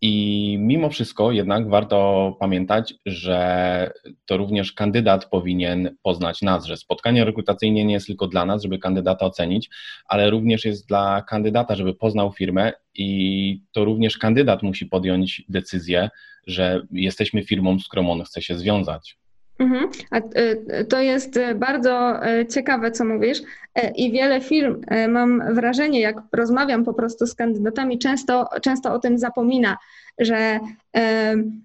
i 0.00 0.56
mimo 0.60 0.90
wszystko 0.90 1.32
jednak 1.32 1.68
warto 1.68 2.36
pamiętać, 2.40 2.94
że 3.06 3.90
to 4.26 4.36
również 4.36 4.72
kandydat 4.72 5.30
powinien 5.30 5.96
poznać 6.02 6.42
nas, 6.42 6.64
że 6.64 6.76
spotkanie 6.76 7.24
rekrutacyjne 7.24 7.84
nie 7.84 7.94
jest 7.94 8.06
tylko 8.06 8.26
dla 8.26 8.46
nas, 8.46 8.62
żeby 8.62 8.78
kandydata 8.78 9.26
ocenić, 9.26 9.70
ale 10.06 10.30
również 10.30 10.64
jest 10.64 10.88
dla 10.88 11.22
kandydata, 11.22 11.74
żeby 11.76 11.94
poznał 11.94 12.32
firmę 12.32 12.72
i 12.94 13.60
to 13.72 13.84
również 13.84 14.18
kandydat 14.18 14.62
musi 14.62 14.86
podjąć 14.86 15.42
decyzję, 15.48 16.10
że 16.46 16.82
jesteśmy 16.92 17.42
firmą, 17.42 17.78
z 17.78 17.88
którą 17.88 18.10
on 18.10 18.22
chce 18.22 18.42
się 18.42 18.54
związać. 18.54 19.18
Mhm. 19.58 19.88
A 20.10 20.16
e, 20.16 20.84
to 20.84 21.00
jest 21.00 21.38
bardzo 21.54 22.24
e, 22.26 22.46
ciekawe, 22.46 22.90
co 22.90 23.04
mówisz. 23.04 23.38
E, 23.74 23.90
I 23.90 24.12
wiele 24.12 24.40
firm, 24.40 24.80
mam 25.08 25.54
wrażenie, 25.54 26.00
jak 26.00 26.16
rozmawiam 26.32 26.84
po 26.84 26.94
prostu 26.94 27.26
z 27.26 27.34
kandydatami, 27.34 27.98
często, 27.98 28.48
często 28.62 28.92
o 28.92 28.98
tym 28.98 29.18
zapomina, 29.18 29.76
że 30.18 30.60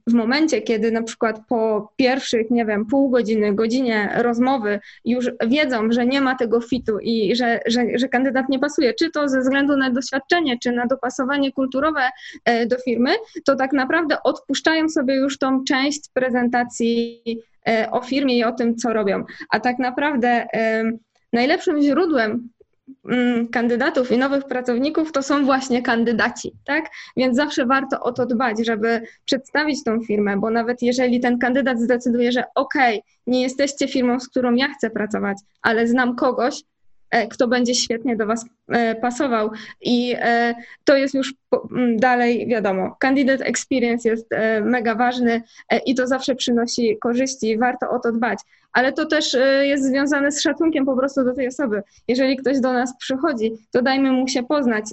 w 0.08 0.13
momencie, 0.13 0.62
kiedy 0.62 0.91
na 0.91 1.03
przykład 1.03 1.41
po 1.50 1.91
pierwszych, 1.96 2.51
nie 2.51 2.65
wiem, 2.65 2.86
pół 2.86 3.10
godziny, 3.10 3.55
godzinie 3.55 4.10
rozmowy 4.15 4.79
już 5.05 5.31
wiedzą, 5.48 5.91
że 5.91 6.05
nie 6.05 6.22
ma 6.22 6.36
tego 6.36 6.62
fitu 6.62 7.00
i 7.00 7.36
że, 7.36 7.60
że, 7.65 7.86
że 7.96 8.08
kandydat 8.08 8.50
nie 8.50 8.60
pasuje, 8.60 8.93
czy 8.93 9.12
to 9.12 9.29
ze 9.29 9.39
względu 9.39 9.77
na 9.77 9.89
doświadczenie, 9.89 10.60
czy 10.60 10.72
na 10.72 10.86
dopasowanie 10.86 11.51
kulturowe 11.51 12.10
do 12.67 12.77
firmy, 12.77 13.12
to 13.46 13.55
tak 13.55 13.74
naprawdę 13.74 14.24
odpuszczają 14.24 14.89
sobie 14.89 15.15
już 15.15 15.38
tą 15.38 15.63
część 15.63 16.10
prezentacji 16.13 17.22
E, 17.67 17.91
o 17.91 18.01
firmie 18.01 18.38
i 18.38 18.43
o 18.43 18.51
tym, 18.51 18.75
co 18.75 18.93
robią. 18.93 19.24
A 19.50 19.60
tak 19.60 19.79
naprawdę 19.79 20.48
najlepszym 21.34 21.81
źródłem 21.81 22.50
kandydatów 23.51 24.12
i 24.12 24.17
nowych 24.17 24.45
pracowników 24.45 25.12
to 25.12 25.24
są 25.24 25.45
właśnie 25.45 25.81
kandydaci, 25.81 26.51
tak? 26.65 26.86
Więc 27.17 27.36
zawsze 27.36 27.65
warto 27.65 28.00
o 28.00 28.12
to 28.12 28.25
dbać, 28.25 28.65
żeby 28.65 29.01
przedstawić 29.25 29.83
tą 29.83 30.01
firmę, 30.01 30.38
bo 30.38 30.50
nawet 30.50 30.81
jeżeli 30.81 31.19
ten 31.19 31.39
kandydat 31.39 31.79
zdecyduje, 31.79 32.31
że 32.31 32.43
okej, 32.55 33.01
nie 33.27 33.41
jesteście 33.41 33.88
firmą, 33.88 34.19
z 34.19 34.29
którą 34.29 34.53
ja 34.53 34.67
chcę 34.67 34.89
pracować, 34.89 35.38
ale 35.62 35.88
znam 35.88 36.15
kogoś, 36.15 36.63
E, 37.12 37.27
kto 37.27 37.48
będzie 37.48 37.75
świetnie 37.75 38.15
do 38.15 38.25
Was 38.25 38.45
pasował. 39.01 39.51
I 39.81 40.15
e, 40.19 40.55
to 40.83 40.95
jest 40.95 41.13
już 41.13 41.33
dalej 41.95 42.47
wiadomo. 42.47 42.95
Candidate 42.99 43.45
experience 43.45 44.09
jest 44.09 44.29
mega 44.61 44.95
ważny 44.95 45.41
i 45.85 45.95
to 45.95 46.07
zawsze 46.07 46.35
przynosi 46.35 46.97
korzyści, 46.97 47.57
warto 47.57 47.89
o 47.89 47.99
to 47.99 48.11
dbać. 48.11 48.39
Ale 48.73 48.93
to 48.93 49.05
też 49.05 49.37
jest 49.61 49.83
związane 49.83 50.31
z 50.31 50.41
szacunkiem 50.41 50.85
po 50.85 50.97
prostu 50.97 51.23
do 51.23 51.33
tej 51.33 51.47
osoby. 51.47 51.83
Jeżeli 52.07 52.37
ktoś 52.37 52.59
do 52.59 52.73
nas 52.73 52.97
przychodzi, 52.97 53.51
to 53.71 53.81
dajmy 53.81 54.11
mu 54.11 54.27
się 54.27 54.43
poznać, 54.43 54.85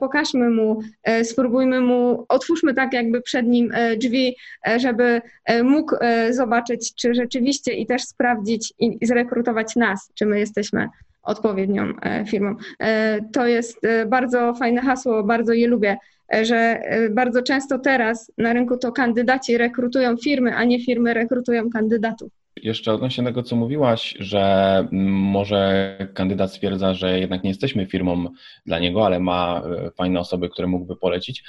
pokażmy 0.00 0.50
mu, 0.50 0.80
spróbujmy 1.22 1.80
mu, 1.80 2.26
otwórzmy 2.28 2.74
tak 2.74 2.92
jakby 2.92 3.20
przed 3.20 3.46
nim 3.46 3.72
drzwi, 3.96 4.36
żeby 4.76 5.22
mógł 5.64 5.96
zobaczyć, 6.30 6.94
czy 6.94 7.14
rzeczywiście 7.14 7.72
i 7.72 7.86
też 7.86 8.02
sprawdzić 8.02 8.72
i 8.78 9.06
zrekrutować 9.06 9.76
nas, 9.76 10.10
czy 10.14 10.26
my 10.26 10.38
jesteśmy 10.38 10.88
odpowiednią 11.22 11.92
e, 12.02 12.24
firmą. 12.26 12.56
E, 12.82 13.20
to 13.32 13.46
jest 13.46 13.84
e, 13.84 14.06
bardzo 14.06 14.54
fajne 14.54 14.80
hasło, 14.80 15.22
bardzo 15.24 15.52
je 15.52 15.68
lubię, 15.68 15.96
że 16.42 16.82
bardzo 17.10 17.42
często 17.42 17.78
teraz 17.78 18.32
na 18.38 18.52
rynku 18.52 18.76
to 18.76 18.92
kandydaci 18.92 19.58
rekrutują 19.58 20.16
firmy, 20.16 20.56
a 20.56 20.64
nie 20.64 20.84
firmy 20.84 21.14
rekrutują 21.14 21.70
kandydatów. 21.70 22.41
Jeszcze 22.56 22.92
odnośnie 22.92 23.24
tego, 23.24 23.42
co 23.42 23.56
mówiłaś, 23.56 24.14
że 24.18 24.86
może 24.92 25.96
kandydat 26.14 26.52
stwierdza, 26.52 26.94
że 26.94 27.18
jednak 27.18 27.44
nie 27.44 27.50
jesteśmy 27.50 27.86
firmą 27.86 28.26
dla 28.66 28.78
niego, 28.78 29.06
ale 29.06 29.20
ma 29.20 29.62
e, 29.64 29.90
fajne 29.90 30.20
osoby, 30.20 30.48
które 30.48 30.68
mógłby 30.68 30.96
polecić. 30.96 31.44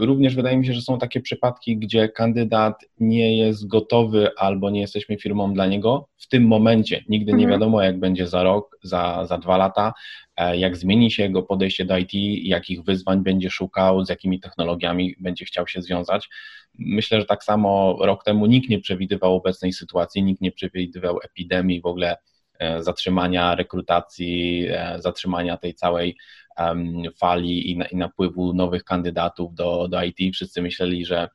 Również 0.00 0.34
wydaje 0.34 0.56
mi 0.56 0.66
się, 0.66 0.72
że 0.72 0.82
są 0.82 0.98
takie 0.98 1.20
przypadki, 1.20 1.78
gdzie 1.78 2.08
kandydat 2.08 2.84
nie 3.00 3.36
jest 3.36 3.66
gotowy 3.66 4.28
albo 4.36 4.70
nie 4.70 4.80
jesteśmy 4.80 5.16
firmą 5.18 5.54
dla 5.54 5.66
niego 5.66 6.08
w 6.16 6.28
tym 6.28 6.46
momencie. 6.46 7.04
Nigdy 7.08 7.32
nie 7.32 7.44
mhm. 7.44 7.50
wiadomo, 7.50 7.82
jak 7.82 7.98
będzie 8.00 8.26
za 8.26 8.42
rok, 8.42 8.78
za, 8.82 9.26
za 9.28 9.38
dwa 9.38 9.56
lata, 9.56 9.92
e, 10.36 10.56
jak 10.56 10.76
zmieni 10.76 11.10
się 11.10 11.22
jego 11.22 11.42
podejście 11.42 11.84
do 11.84 11.98
IT, 11.98 12.14
jakich 12.44 12.82
wyzwań 12.82 13.22
będzie 13.22 13.50
szukał, 13.50 14.04
z 14.04 14.08
jakimi 14.08 14.40
technologiami 14.40 15.14
będzie 15.20 15.44
chciał 15.44 15.66
się 15.68 15.82
związać. 15.82 16.28
Myślę, 16.78 17.20
że 17.20 17.26
tak 17.26 17.44
samo 17.44 17.98
rok 18.00 18.24
temu 18.24 18.46
nikt 18.46 18.68
nie 18.68 18.80
przewidywał 18.80 19.36
obecnej 19.36 19.72
sytuacji, 19.72 20.22
nikt 20.22 20.40
nie 20.40 20.52
przewidywał 20.52 21.18
epidemii, 21.24 21.80
w 21.80 21.86
ogóle 21.86 22.16
e, 22.58 22.82
zatrzymania 22.82 23.54
rekrutacji, 23.54 24.66
e, 24.70 24.96
zatrzymania 25.00 25.56
tej 25.56 25.74
całej 25.74 26.16
fali 27.16 27.70
i, 27.70 27.96
napływu 27.96 28.54
nowych 28.54 28.84
kandydatów 28.84 29.54
do, 29.54 29.88
do 29.88 30.02
IT. 30.02 30.34
Wszyscy 30.34 30.62
myśleli, 30.62 31.06
że 31.06 31.28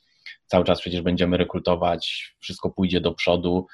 cały 0.51 0.65
czas 0.65 0.81
przecież 0.81 1.01
będziemy 1.01 1.37
rekrutować, 1.37 2.33
wszystko 2.39 2.69
pójdzie 2.69 3.01
do 3.01 3.13
przodu, 3.13 3.67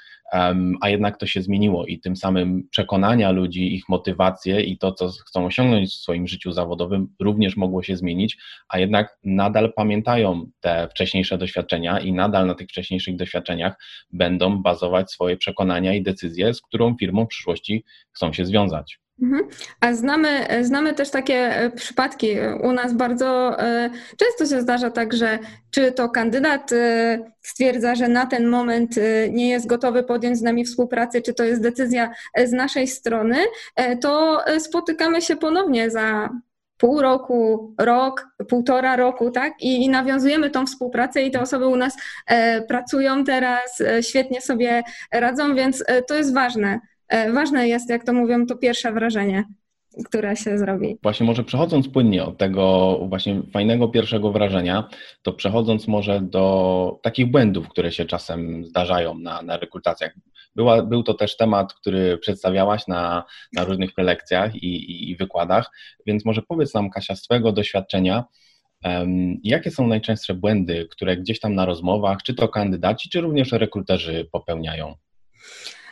a 0.80 0.88
jednak 0.88 1.16
to 1.16 1.26
się 1.26 1.42
zmieniło 1.42 1.86
i 1.86 2.00
tym 2.00 2.16
samym 2.16 2.68
przekonania 2.70 3.30
ludzi, 3.30 3.74
ich 3.74 3.88
motywacje 3.88 4.60
i 4.62 4.78
to, 4.78 4.92
co 4.92 5.08
chcą 5.08 5.46
osiągnąć 5.46 5.90
w 5.90 5.94
swoim 5.94 6.28
życiu 6.28 6.52
zawodowym, 6.52 7.14
również 7.20 7.56
mogło 7.56 7.82
się 7.82 7.96
zmienić, 7.96 8.36
a 8.68 8.78
jednak 8.78 9.18
nadal 9.24 9.72
pamiętają 9.72 10.46
te 10.60 10.88
wcześniejsze 10.88 11.38
doświadczenia 11.38 12.00
i 12.00 12.12
nadal 12.12 12.46
na 12.46 12.54
tych 12.54 12.68
wcześniejszych 12.68 13.16
doświadczeniach 13.16 13.74
będą 14.12 14.62
bazować 14.62 15.10
swoje 15.10 15.36
przekonania 15.36 15.94
i 15.94 16.02
decyzje, 16.02 16.54
z 16.54 16.62
którą 16.62 16.96
firmą 16.96 17.24
w 17.24 17.28
przyszłości 17.28 17.84
chcą 18.12 18.32
się 18.32 18.46
związać. 18.46 19.07
Mhm. 19.22 19.48
A 19.80 19.94
znamy, 19.94 20.46
znamy 20.62 20.94
też 20.94 21.10
takie 21.10 21.34
e, 21.34 21.70
przypadki. 21.70 22.28
U 22.62 22.72
nas 22.72 22.92
bardzo 22.92 23.60
e, 23.60 23.90
często 24.16 24.54
się 24.54 24.62
zdarza 24.62 24.90
tak, 24.90 25.12
że 25.12 25.38
czy 25.70 25.92
to 25.92 26.08
kandydat 26.08 26.72
e, 26.72 27.32
stwierdza, 27.42 27.94
że 27.94 28.08
na 28.08 28.26
ten 28.26 28.48
moment 28.48 28.94
nie 29.30 29.48
jest 29.48 29.66
gotowy 29.66 30.02
podjąć 30.02 30.38
z 30.38 30.42
nami 30.42 30.64
współpracy, 30.64 31.22
czy 31.22 31.34
to 31.34 31.44
jest 31.44 31.62
decyzja 31.62 32.10
z 32.44 32.52
naszej 32.52 32.86
strony, 32.86 33.36
to 34.00 34.40
spotykamy 34.58 35.22
się 35.22 35.36
ponownie 35.36 35.90
za 35.90 36.30
pół 36.78 37.02
roku, 37.02 37.74
rok, 37.78 38.28
półtora 38.48 38.96
roku, 38.96 39.30
tak? 39.30 39.52
I, 39.60 39.84
I, 39.84 39.88
nawiązujemy 39.88 40.50
tą 40.50 40.66
współpracę 40.66 41.22
i 41.22 41.30
te 41.30 41.40
osoby 41.40 41.66
u 41.66 41.76
nas 41.76 41.96
e, 42.26 42.62
pracują 42.62 43.24
teraz, 43.24 43.80
e, 43.80 44.02
świetnie 44.02 44.40
sobie 44.40 44.82
radzą, 45.12 45.54
więc 45.54 45.84
e, 45.86 46.02
to 46.02 46.14
jest 46.14 46.34
ważne. 46.34 46.80
E, 47.08 47.32
ważne 47.32 47.68
jest, 47.68 47.90
jak 47.90 48.04
to 48.04 48.12
mówią, 48.12 48.46
to 48.46 48.56
pierwsze 48.56 48.92
wrażenie 48.92 49.44
które 50.04 50.36
się 50.36 50.58
zrobi. 50.58 50.98
Właśnie 51.02 51.26
może 51.26 51.44
przechodząc 51.44 51.88
płynnie 51.88 52.24
od 52.24 52.38
tego 52.38 52.98
właśnie 53.08 53.42
fajnego 53.52 53.88
pierwszego 53.88 54.32
wrażenia, 54.32 54.88
to 55.22 55.32
przechodząc 55.32 55.88
może 55.88 56.20
do 56.20 57.00
takich 57.02 57.30
błędów, 57.30 57.68
które 57.68 57.92
się 57.92 58.04
czasem 58.04 58.64
zdarzają 58.64 59.18
na, 59.18 59.42
na 59.42 59.56
rekrutacjach. 59.56 60.14
Była, 60.56 60.82
był 60.82 61.02
to 61.02 61.14
też 61.14 61.36
temat, 61.36 61.74
który 61.74 62.18
przedstawiałaś 62.18 62.86
na, 62.86 63.24
na 63.52 63.64
różnych 63.64 63.94
prelekcjach 63.94 64.54
i, 64.54 64.66
i, 64.66 65.10
i 65.10 65.16
wykładach, 65.16 65.70
więc 66.06 66.24
może 66.24 66.42
powiedz 66.42 66.74
nam 66.74 66.90
Kasia 66.90 67.16
z 67.16 67.22
Twojego 67.22 67.52
doświadczenia, 67.52 68.24
um, 68.84 69.36
jakie 69.44 69.70
są 69.70 69.86
najczęstsze 69.86 70.34
błędy, 70.34 70.88
które 70.90 71.16
gdzieś 71.16 71.40
tam 71.40 71.54
na 71.54 71.66
rozmowach, 71.66 72.22
czy 72.22 72.34
to 72.34 72.48
kandydaci, 72.48 73.10
czy 73.10 73.20
również 73.20 73.52
rekruterzy 73.52 74.28
popełniają? 74.32 74.94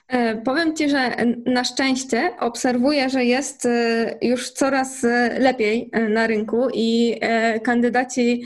E, 0.08 0.36
powiem 0.36 0.76
Ci, 0.76 0.90
że 0.90 1.16
na 1.46 1.64
szczęście 1.64 2.30
obserwuję, 2.40 3.10
że 3.10 3.24
jest 3.24 3.66
e, 3.66 4.18
już 4.22 4.50
coraz 4.50 5.04
e, 5.04 5.38
lepiej 5.40 5.90
na 6.08 6.26
rynku 6.26 6.68
i 6.74 7.20
kandydaci 7.62 8.42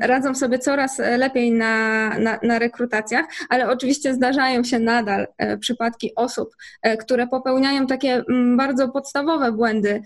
radzą 0.00 0.34
sobie 0.34 0.58
coraz 0.58 0.98
lepiej 0.98 1.52
na, 1.52 2.08
na, 2.18 2.38
na 2.42 2.58
rekrutacjach, 2.58 3.26
ale 3.48 3.70
oczywiście 3.70 4.14
zdarzają 4.14 4.64
się 4.64 4.78
nadal 4.78 5.26
przypadki 5.60 6.14
osób, 6.16 6.56
które 7.00 7.26
popełniają 7.26 7.86
takie 7.86 8.24
bardzo 8.56 8.88
podstawowe 8.88 9.52
błędy. 9.52 10.02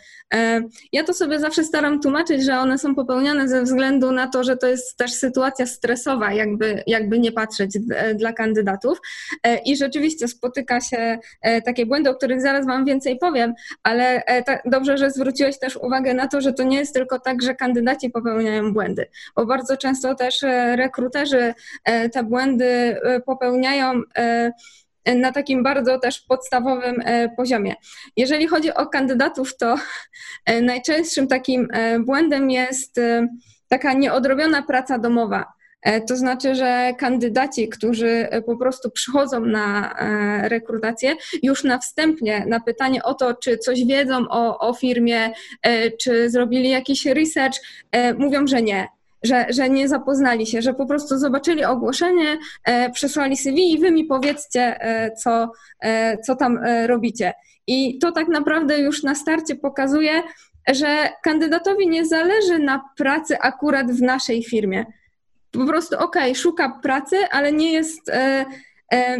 Ja 0.92 1.04
to 1.04 1.14
sobie 1.14 1.40
zawsze 1.40 1.64
staram 1.64 2.00
tłumaczyć, 2.00 2.44
że 2.44 2.58
one 2.58 2.78
są 2.78 2.94
popełniane 2.94 3.48
ze 3.48 3.62
względu 3.62 4.12
na 4.12 4.26
to, 4.28 4.44
że 4.44 4.56
to 4.56 4.66
jest 4.66 4.96
też 4.96 5.12
sytuacja 5.12 5.66
stresowa, 5.66 6.32
jakby, 6.32 6.82
jakby 6.86 7.18
nie 7.18 7.32
patrzeć 7.32 7.78
dla 8.14 8.32
kandydatów 8.32 8.98
i 9.64 9.76
rzeczywiście 9.76 10.28
spotyka 10.28 10.75
się 10.80 11.18
e, 11.40 11.62
takie 11.62 11.86
błędy, 11.86 12.10
o 12.10 12.14
których 12.14 12.40
zaraz 12.40 12.66
Wam 12.66 12.84
więcej 12.84 13.18
powiem, 13.18 13.54
ale 13.82 14.24
e, 14.24 14.60
dobrze, 14.64 14.98
że 14.98 15.10
zwróciłeś 15.10 15.58
też 15.58 15.76
uwagę 15.76 16.14
na 16.14 16.28
to, 16.28 16.40
że 16.40 16.52
to 16.52 16.62
nie 16.62 16.78
jest 16.78 16.94
tylko 16.94 17.20
tak, 17.20 17.42
że 17.42 17.54
kandydaci 17.54 18.10
popełniają 18.10 18.72
błędy, 18.72 19.06
bo 19.36 19.46
bardzo 19.46 19.76
często 19.76 20.14
też 20.14 20.42
e, 20.42 20.76
rekruterzy 20.76 21.54
te 22.12 22.22
błędy 22.24 23.00
popełniają 23.26 24.02
na 25.16 25.32
takim 25.32 25.62
bardzo 25.62 25.98
też 25.98 26.20
podstawowym 26.20 27.02
poziomie. 27.36 27.74
Jeżeli 28.16 28.46
chodzi 28.46 28.74
o 28.74 28.86
kandydatów, 28.86 29.56
to 29.56 29.76
najczęstszym 30.62 31.28
takim 31.28 31.68
błędem 32.00 32.50
jest 32.50 33.00
taka 33.68 33.92
nieodrobiona 33.92 34.62
praca 34.62 34.98
domowa. 34.98 35.55
E, 35.82 36.00
to 36.00 36.16
znaczy, 36.16 36.54
że 36.54 36.92
kandydaci, 36.98 37.68
którzy 37.68 38.08
e, 38.08 38.42
po 38.42 38.56
prostu 38.56 38.90
przychodzą 38.90 39.40
na 39.40 39.94
e, 39.98 40.48
rekrutację, 40.48 41.16
już 41.42 41.64
na 41.64 41.78
wstępnie 41.78 42.44
na 42.48 42.60
pytanie 42.60 43.02
o 43.02 43.14
to, 43.14 43.34
czy 43.34 43.58
coś 43.58 43.84
wiedzą 43.84 44.28
o, 44.28 44.58
o 44.58 44.74
firmie, 44.74 45.30
czy 46.00 46.30
zrobili 46.30 46.70
jakiś 46.70 47.06
research, 47.06 47.58
mówią, 48.18 48.46
że 48.46 48.62
nie. 48.62 48.88
Że, 49.22 49.46
że 49.48 49.70
nie 49.70 49.88
zapoznali 49.88 50.46
się, 50.46 50.62
że 50.62 50.74
po 50.74 50.86
prostu 50.86 51.18
zobaczyli 51.18 51.64
ogłoszenie, 51.64 52.38
przesłali 52.92 53.36
CV 53.36 53.72
i 53.72 53.78
wy 53.78 53.90
mi 53.90 54.04
powiedzcie, 54.04 54.78
co, 55.18 55.52
co 56.24 56.36
tam 56.36 56.58
robicie. 56.86 57.32
I 57.66 57.98
to 57.98 58.12
tak 58.12 58.28
naprawdę 58.28 58.78
już 58.78 59.02
na 59.02 59.14
starcie 59.14 59.56
pokazuje, 59.56 60.22
że 60.74 61.08
kandydatowi 61.22 61.88
nie 61.88 62.06
zależy 62.06 62.58
na 62.58 62.82
pracy 62.96 63.38
akurat 63.38 63.92
w 63.92 64.02
naszej 64.02 64.44
firmie 64.44 64.86
po 65.56 65.66
prostu 65.66 65.96
okej, 65.96 66.30
okay, 66.30 66.34
szuka 66.34 66.80
pracy, 66.82 67.16
ale 67.30 67.52
nie 67.52 67.72
jest, 67.72 68.08
e, 68.08 68.44
e, 68.92 69.18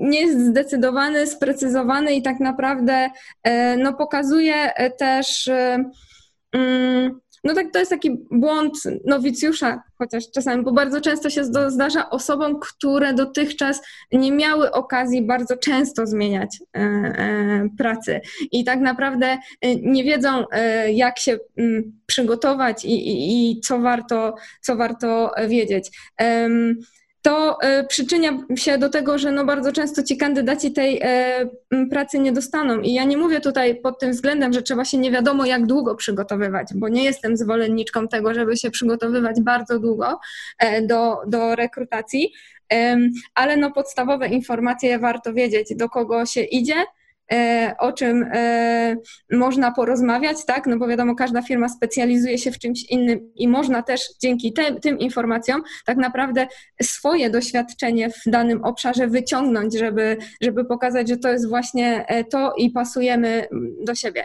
nie 0.00 0.20
jest 0.20 0.40
zdecydowany, 0.40 1.26
sprecyzowany 1.26 2.14
i 2.14 2.22
tak 2.22 2.40
naprawdę 2.40 3.10
e, 3.42 3.76
no, 3.76 3.92
pokazuje 3.92 4.72
też 4.98 5.50
mm, 6.52 7.20
no 7.44 7.54
tak 7.54 7.72
to 7.72 7.78
jest 7.78 7.90
taki 7.90 8.10
błąd 8.30 8.72
nowicjusza, 9.04 9.82
chociaż 9.98 10.30
czasami, 10.30 10.64
bo 10.64 10.72
bardzo 10.72 11.00
często 11.00 11.30
się 11.30 11.44
zdarza 11.68 12.10
osobom, 12.10 12.60
które 12.60 13.14
dotychczas 13.14 13.82
nie 14.12 14.32
miały 14.32 14.72
okazji 14.72 15.22
bardzo 15.22 15.56
często 15.56 16.06
zmieniać 16.06 16.58
e, 16.76 16.80
e, 16.80 17.68
pracy. 17.78 18.20
I 18.52 18.64
tak 18.64 18.80
naprawdę 18.80 19.26
e, 19.60 19.76
nie 19.76 20.04
wiedzą, 20.04 20.44
jak 20.92 21.18
się 21.18 21.38
mm, 21.56 22.00
przygotować 22.06 22.84
i, 22.84 23.08
i, 23.08 23.50
i, 23.50 23.60
co, 23.60 23.78
warto, 23.78 24.34
co 24.60 24.76
warto 24.76 25.30
wiedzieć 25.48 25.90
to 27.24 27.60
e, 27.60 27.84
przyczynia 27.84 28.38
się 28.56 28.78
do 28.78 28.88
tego, 28.88 29.18
że 29.18 29.32
no 29.32 29.44
bardzo 29.44 29.72
często 29.72 30.02
ci 30.02 30.16
kandydaci 30.16 30.72
tej 30.72 31.00
e, 31.02 31.48
pracy 31.90 32.18
nie 32.18 32.32
dostaną. 32.32 32.80
I 32.80 32.92
ja 32.94 33.04
nie 33.04 33.16
mówię 33.16 33.40
tutaj 33.40 33.80
pod 33.80 33.98
tym 33.98 34.10
względem, 34.10 34.52
że 34.52 34.62
trzeba 34.62 34.84
się 34.84 34.98
nie 34.98 35.10
wiadomo 35.10 35.46
jak 35.46 35.66
długo 35.66 35.94
przygotowywać, 35.94 36.68
bo 36.74 36.88
nie 36.88 37.04
jestem 37.04 37.36
zwolenniczką 37.36 38.08
tego, 38.08 38.34
żeby 38.34 38.56
się 38.56 38.70
przygotowywać 38.70 39.40
bardzo 39.40 39.78
długo 39.78 40.20
e, 40.58 40.82
do, 40.82 41.16
do 41.26 41.54
rekrutacji, 41.54 42.32
ale 43.34 43.56
no 43.56 43.70
podstawowe 43.72 44.28
informacje 44.28 44.98
warto 44.98 45.32
wiedzieć, 45.32 45.76
do 45.76 45.88
kogo 45.88 46.26
się 46.26 46.42
idzie, 46.42 46.74
o 47.78 47.92
czym 47.92 48.30
e, 48.32 48.96
można 49.32 49.72
porozmawiać, 49.72 50.36
tak? 50.46 50.66
No 50.66 50.78
bo 50.78 50.88
wiadomo, 50.88 51.14
każda 51.14 51.42
firma 51.42 51.68
specjalizuje 51.68 52.38
się 52.38 52.52
w 52.52 52.58
czymś 52.58 52.84
innym 52.84 53.32
i 53.34 53.48
można 53.48 53.82
też 53.82 54.00
dzięki 54.22 54.52
tym 54.82 54.98
informacjom 54.98 55.62
tak 55.86 55.96
naprawdę 55.96 56.46
swoje 56.82 57.30
doświadczenie 57.30 58.10
w 58.10 58.22
danym 58.26 58.64
obszarze 58.64 59.06
wyciągnąć, 59.06 59.78
żeby, 59.78 60.16
żeby 60.40 60.64
pokazać, 60.64 61.08
że 61.08 61.16
to 61.16 61.28
jest 61.28 61.48
właśnie 61.48 62.06
e, 62.06 62.24
to 62.24 62.54
i 62.56 62.70
pasujemy 62.70 63.46
do 63.80 63.94
siebie. 63.94 64.24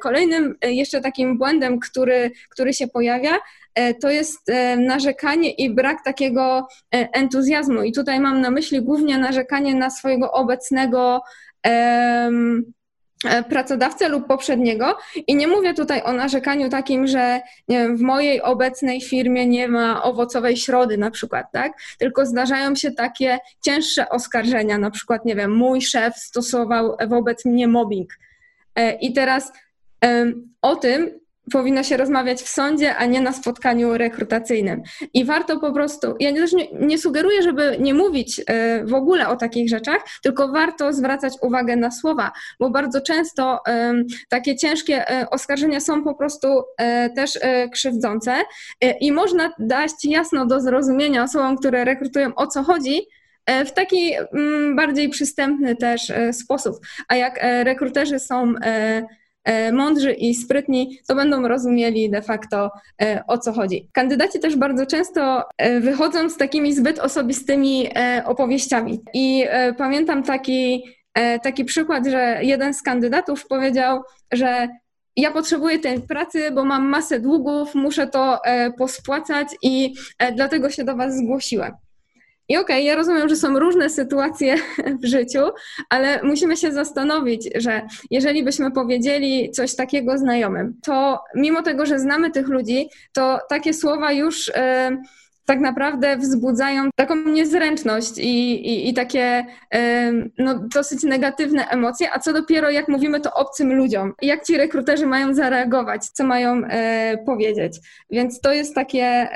Kolejnym 0.00 0.54
jeszcze 0.62 1.00
takim 1.00 1.38
błędem, 1.38 1.80
który, 1.80 2.30
który 2.50 2.74
się 2.74 2.88
pojawia, 2.88 3.38
to 4.00 4.10
jest 4.10 4.50
narzekanie 4.76 5.50
i 5.50 5.74
brak 5.74 6.04
takiego 6.04 6.68
entuzjazmu. 6.90 7.82
I 7.82 7.92
tutaj 7.92 8.20
mam 8.20 8.40
na 8.40 8.50
myśli 8.50 8.82
głównie 8.82 9.18
narzekanie 9.18 9.74
na 9.74 9.90
swojego 9.90 10.32
obecnego 10.32 11.22
E, 11.51 11.51
pracodawcę 13.48 14.08
lub 14.08 14.26
poprzedniego. 14.26 14.96
I 15.26 15.34
nie 15.34 15.48
mówię 15.48 15.74
tutaj 15.74 16.02
o 16.02 16.12
narzekaniu 16.12 16.68
takim, 16.68 17.06
że 17.06 17.40
wiem, 17.68 17.96
w 17.96 18.00
mojej 18.00 18.42
obecnej 18.42 19.00
firmie 19.00 19.46
nie 19.46 19.68
ma 19.68 20.02
owocowej 20.02 20.56
środy 20.56 20.98
na 20.98 21.10
przykład, 21.10 21.46
tak? 21.52 21.72
Tylko 21.98 22.26
zdarzają 22.26 22.74
się 22.74 22.90
takie 22.90 23.38
cięższe 23.64 24.08
oskarżenia, 24.08 24.78
na 24.78 24.90
przykład, 24.90 25.24
nie 25.24 25.36
wiem, 25.36 25.56
mój 25.56 25.82
szef 25.82 26.16
stosował 26.16 26.96
wobec 27.08 27.44
mnie 27.44 27.68
mobbing. 27.68 28.10
E, 28.74 28.94
I 28.94 29.12
teraz 29.12 29.52
o 30.62 30.76
tym 30.76 31.21
powinno 31.52 31.82
się 31.82 31.96
rozmawiać 31.96 32.42
w 32.42 32.48
sądzie, 32.48 32.96
a 32.96 33.06
nie 33.06 33.20
na 33.20 33.32
spotkaniu 33.32 33.98
rekrutacyjnym. 33.98 34.82
I 35.14 35.24
warto 35.24 35.60
po 35.60 35.72
prostu, 35.72 36.14
ja 36.20 36.32
też 36.32 36.52
nie, 36.52 36.68
nie 36.72 36.98
sugeruję, 36.98 37.42
żeby 37.42 37.76
nie 37.80 37.94
mówić 37.94 38.40
e, 38.46 38.84
w 38.84 38.94
ogóle 38.94 39.28
o 39.28 39.36
takich 39.36 39.68
rzeczach, 39.68 40.04
tylko 40.22 40.48
warto 40.48 40.92
zwracać 40.92 41.34
uwagę 41.42 41.76
na 41.76 41.90
słowa, 41.90 42.32
bo 42.60 42.70
bardzo 42.70 43.00
często 43.00 43.60
takie 44.28 44.56
ciężkie 44.56 45.10
e, 45.10 45.30
oskarżenia 45.30 45.80
są 45.80 46.04
po 46.04 46.14
prostu 46.14 46.48
e, 46.78 47.10
też 47.10 47.38
krzywdzące 47.72 48.34
i 49.00 49.12
można 49.12 49.52
dać 49.58 49.90
jasno 50.04 50.46
do 50.46 50.60
zrozumienia 50.60 51.22
osobom, 51.22 51.56
które 51.56 51.84
rekrutują 51.84 52.34
o 52.34 52.46
co 52.46 52.62
chodzi, 52.62 53.00
w 53.66 53.72
taki 53.72 54.12
mm, 54.32 54.76
bardziej 54.76 55.08
przystępny 55.08 55.76
też 55.76 56.12
sposób. 56.32 56.76
A 57.08 57.16
jak 57.16 57.40
rekruterzy 57.64 58.18
są 58.18 58.54
mądrzy 59.72 60.12
i 60.12 60.34
sprytni, 60.34 60.98
to 61.08 61.14
będą 61.14 61.48
rozumieli 61.48 62.10
de 62.10 62.22
facto 62.22 62.70
e, 63.02 63.22
o 63.28 63.38
co 63.38 63.52
chodzi. 63.52 63.88
Kandydaci 63.92 64.40
też 64.40 64.56
bardzo 64.56 64.86
często 64.86 65.42
e, 65.58 65.80
wychodzą 65.80 66.28
z 66.28 66.36
takimi 66.36 66.74
zbyt 66.74 66.98
osobistymi 66.98 67.88
opowieściami. 68.24 69.00
I 69.14 69.44
pamiętam 69.78 70.22
taki, 70.22 70.84
taki 71.42 71.64
przykład, 71.64 72.06
że 72.06 72.38
jeden 72.42 72.74
z 72.74 72.82
kandydatów 72.82 73.46
powiedział, 73.46 74.02
że 74.32 74.68
ja 75.16 75.30
potrzebuję 75.30 75.78
tej 75.78 76.00
pracy, 76.00 76.50
bo 76.50 76.64
mam 76.64 76.88
masę 76.88 77.20
długów, 77.20 77.74
muszę 77.74 78.06
to 78.06 78.40
pospłacać 78.78 79.48
i 79.62 79.94
dlatego 80.36 80.70
się 80.70 80.84
do 80.84 80.96
Was 80.96 81.16
zgłosiłem. 81.16 81.72
I 82.52 82.56
okej, 82.56 82.76
okay, 82.76 82.82
ja 82.82 82.96
rozumiem, 82.96 83.28
że 83.28 83.36
są 83.36 83.58
różne 83.58 83.90
sytuacje 83.90 84.56
w 85.02 85.06
życiu, 85.06 85.40
ale 85.88 86.22
musimy 86.22 86.56
się 86.56 86.72
zastanowić, 86.72 87.50
że 87.54 87.82
jeżeli 88.10 88.44
byśmy 88.44 88.70
powiedzieli 88.70 89.50
coś 89.50 89.76
takiego 89.76 90.18
znajomym, 90.18 90.74
to 90.82 91.20
mimo 91.34 91.62
tego, 91.62 91.86
że 91.86 91.98
znamy 91.98 92.30
tych 92.30 92.48
ludzi, 92.48 92.88
to 93.12 93.38
takie 93.48 93.74
słowa 93.74 94.12
już. 94.12 94.48
Yy, 94.48 94.96
tak 95.46 95.60
naprawdę 95.60 96.16
wzbudzają 96.16 96.90
taką 96.96 97.16
niezręczność 97.16 98.18
i, 98.18 98.66
i, 98.68 98.88
i 98.88 98.94
takie 98.94 99.46
no, 100.38 100.58
dosyć 100.74 101.02
negatywne 101.02 101.68
emocje, 101.68 102.12
a 102.12 102.18
co 102.18 102.32
dopiero 102.32 102.70
jak 102.70 102.88
mówimy 102.88 103.20
to 103.20 103.32
obcym 103.34 103.72
ludziom. 103.74 104.12
Jak 104.22 104.44
ci 104.44 104.56
rekruterzy 104.56 105.06
mają 105.06 105.34
zareagować, 105.34 106.06
co 106.06 106.24
mają 106.24 106.64
e, 106.64 107.18
powiedzieć. 107.26 107.78
Więc 108.10 108.40
to 108.40 108.52
jest 108.52 108.74
takie 108.74 109.28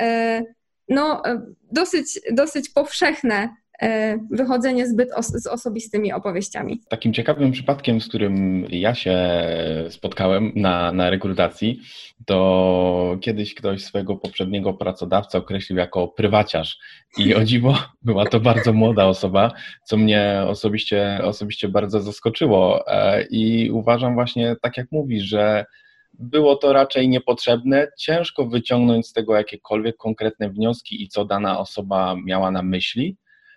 no, 0.88 1.22
e, 1.26 1.40
dosyć, 1.72 2.20
dosyć 2.32 2.68
powszechne 2.70 3.48
e, 3.82 4.18
wychodzenie 4.30 4.86
zbyt 4.86 5.12
os 5.12 5.26
z 5.26 5.46
osobistymi 5.46 6.12
opowieściami. 6.12 6.80
Takim 6.88 7.12
ciekawym 7.12 7.52
przypadkiem, 7.52 8.00
z 8.00 8.08
którym 8.08 8.66
ja 8.70 8.94
się 8.94 9.18
spotkałem 9.90 10.52
na, 10.56 10.92
na 10.92 11.10
rekrutacji, 11.10 11.80
to 12.26 13.18
kiedyś 13.20 13.54
ktoś 13.54 13.84
swojego 13.84 14.16
poprzedniego 14.16 14.74
pracodawcę 14.74 15.38
określił 15.38 15.78
jako 15.78 16.08
prywaciarz 16.08 16.78
i 17.18 17.34
o 17.34 17.44
dziwo 17.44 17.78
była 18.02 18.26
to 18.26 18.40
bardzo 18.40 18.72
młoda 18.72 19.04
osoba, 19.04 19.52
co 19.84 19.96
mnie 19.96 20.42
osobiście, 20.46 21.20
osobiście 21.22 21.68
bardzo 21.68 22.00
zaskoczyło 22.00 22.88
e, 22.88 23.22
i 23.22 23.70
uważam 23.70 24.14
właśnie, 24.14 24.56
tak 24.62 24.76
jak 24.76 24.92
mówisz, 24.92 25.24
że 25.24 25.64
było 26.18 26.56
to 26.56 26.72
raczej 26.72 27.08
niepotrzebne. 27.08 27.88
Ciężko 27.98 28.46
wyciągnąć 28.46 29.06
z 29.06 29.12
tego 29.12 29.36
jakiekolwiek 29.36 29.96
konkretne 29.96 30.50
wnioski 30.50 31.02
i 31.02 31.08
co 31.08 31.24
dana 31.24 31.58
osoba 31.58 32.16
miała 32.24 32.50
na 32.50 32.62
myśli, 32.62 33.16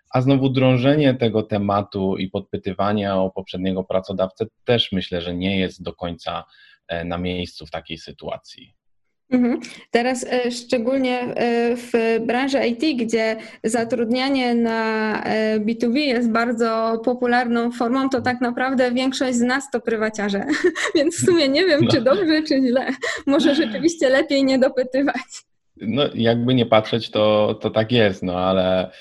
a 0.09 0.21
znowu 0.21 0.49
drążenie 0.49 1.13
tego 1.13 1.43
tematu 1.43 2.17
i 2.17 2.29
podpytywanie 2.29 3.13
o 3.13 3.29
poprzedniego 3.29 3.83
pracodawcę 3.83 4.45
też 4.65 4.91
myślę, 4.91 5.21
że 5.21 5.35
nie 5.35 5.59
jest 5.59 5.83
do 5.83 5.93
końca 5.93 6.43
e, 6.87 7.05
na 7.05 7.17
miejscu 7.17 7.65
w 7.65 7.71
takiej 7.71 7.97
sytuacji. 7.97 8.78
Mhm. 9.31 9.59
Teraz 9.91 10.25
e, 10.29 10.51
szczególnie 10.51 11.19
e, 11.19 11.75
w 11.75 12.19
branży 12.25 12.57
IT, 12.67 13.01
gdzie 13.01 13.35
zatrudnianie 13.63 14.55
na 14.55 15.23
B2B 15.59 15.97
jest 15.97 16.31
bardzo 16.31 17.01
popularną 17.05 17.71
formą, 17.71 18.09
to 18.09 18.21
tak 18.21 18.41
naprawdę 18.41 18.91
większość 18.91 19.37
z 19.37 19.41
nas 19.41 19.71
to 19.71 19.79
prywaciarze. 19.79 20.45
Więc 20.95 21.15
w 21.15 21.25
sumie 21.25 21.49
nie 21.49 21.65
wiem, 21.65 21.81
no. 21.83 21.91
czy 21.91 22.01
dobrze, 22.01 22.43
czy 22.47 22.61
źle. 22.67 22.87
Może 23.25 23.55
rzeczywiście 23.55 24.09
lepiej 24.09 24.43
nie 24.43 24.59
dopytywać. 24.59 25.43
No, 25.81 26.03
jakby 26.15 26.53
nie 26.53 26.65
patrzeć, 26.65 27.11
to, 27.11 27.53
to 27.61 27.69
tak 27.69 27.91
jest, 27.91 28.23
no 28.23 28.37
ale 28.37 28.91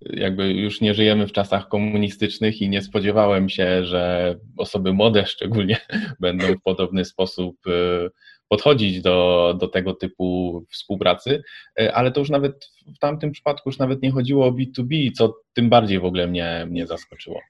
jakby 0.00 0.52
już 0.52 0.80
nie 0.80 0.94
żyjemy 0.94 1.26
w 1.26 1.32
czasach 1.32 1.68
komunistycznych 1.68 2.62
i 2.62 2.68
nie 2.68 2.82
spodziewałem 2.82 3.48
się, 3.48 3.84
że 3.84 4.34
osoby 4.56 4.92
młode 4.92 5.26
szczególnie 5.26 5.76
będą 6.20 6.46
w 6.46 6.62
podobny 6.62 7.04
sposób 7.04 7.66
y, 7.66 8.10
podchodzić 8.48 9.02
do, 9.02 9.54
do 9.60 9.68
tego 9.68 9.94
typu 9.94 10.64
współpracy, 10.70 11.42
y, 11.80 11.94
ale 11.94 12.12
to 12.12 12.20
już 12.20 12.30
nawet 12.30 12.70
w 12.96 12.98
tamtym 12.98 13.32
przypadku 13.32 13.68
już 13.68 13.78
nawet 13.78 14.02
nie 14.02 14.10
chodziło 14.10 14.46
o 14.46 14.52
B2B, 14.52 15.12
co 15.12 15.34
tym 15.54 15.68
bardziej 15.68 16.00
w 16.00 16.04
ogóle 16.04 16.26
mnie, 16.26 16.66
mnie 16.70 16.86
zaskoczyło. 16.86 17.40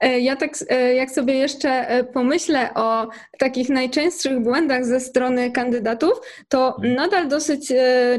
E, 0.00 0.20
ja 0.20 0.36
tak, 0.36 0.50
e, 0.68 0.94
jak 0.94 1.10
sobie 1.10 1.34
jeszcze 1.34 1.70
e, 1.70 2.04
pomyślę 2.04 2.74
o 2.74 3.08
takich 3.38 3.68
najczęstszych 3.68 4.40
błędach 4.40 4.84
ze 4.84 5.00
strony 5.00 5.50
kandydatów, 5.50 6.12
to 6.48 6.74
mhm. 6.76 6.94
nadal 6.94 7.28
dosyć 7.28 7.72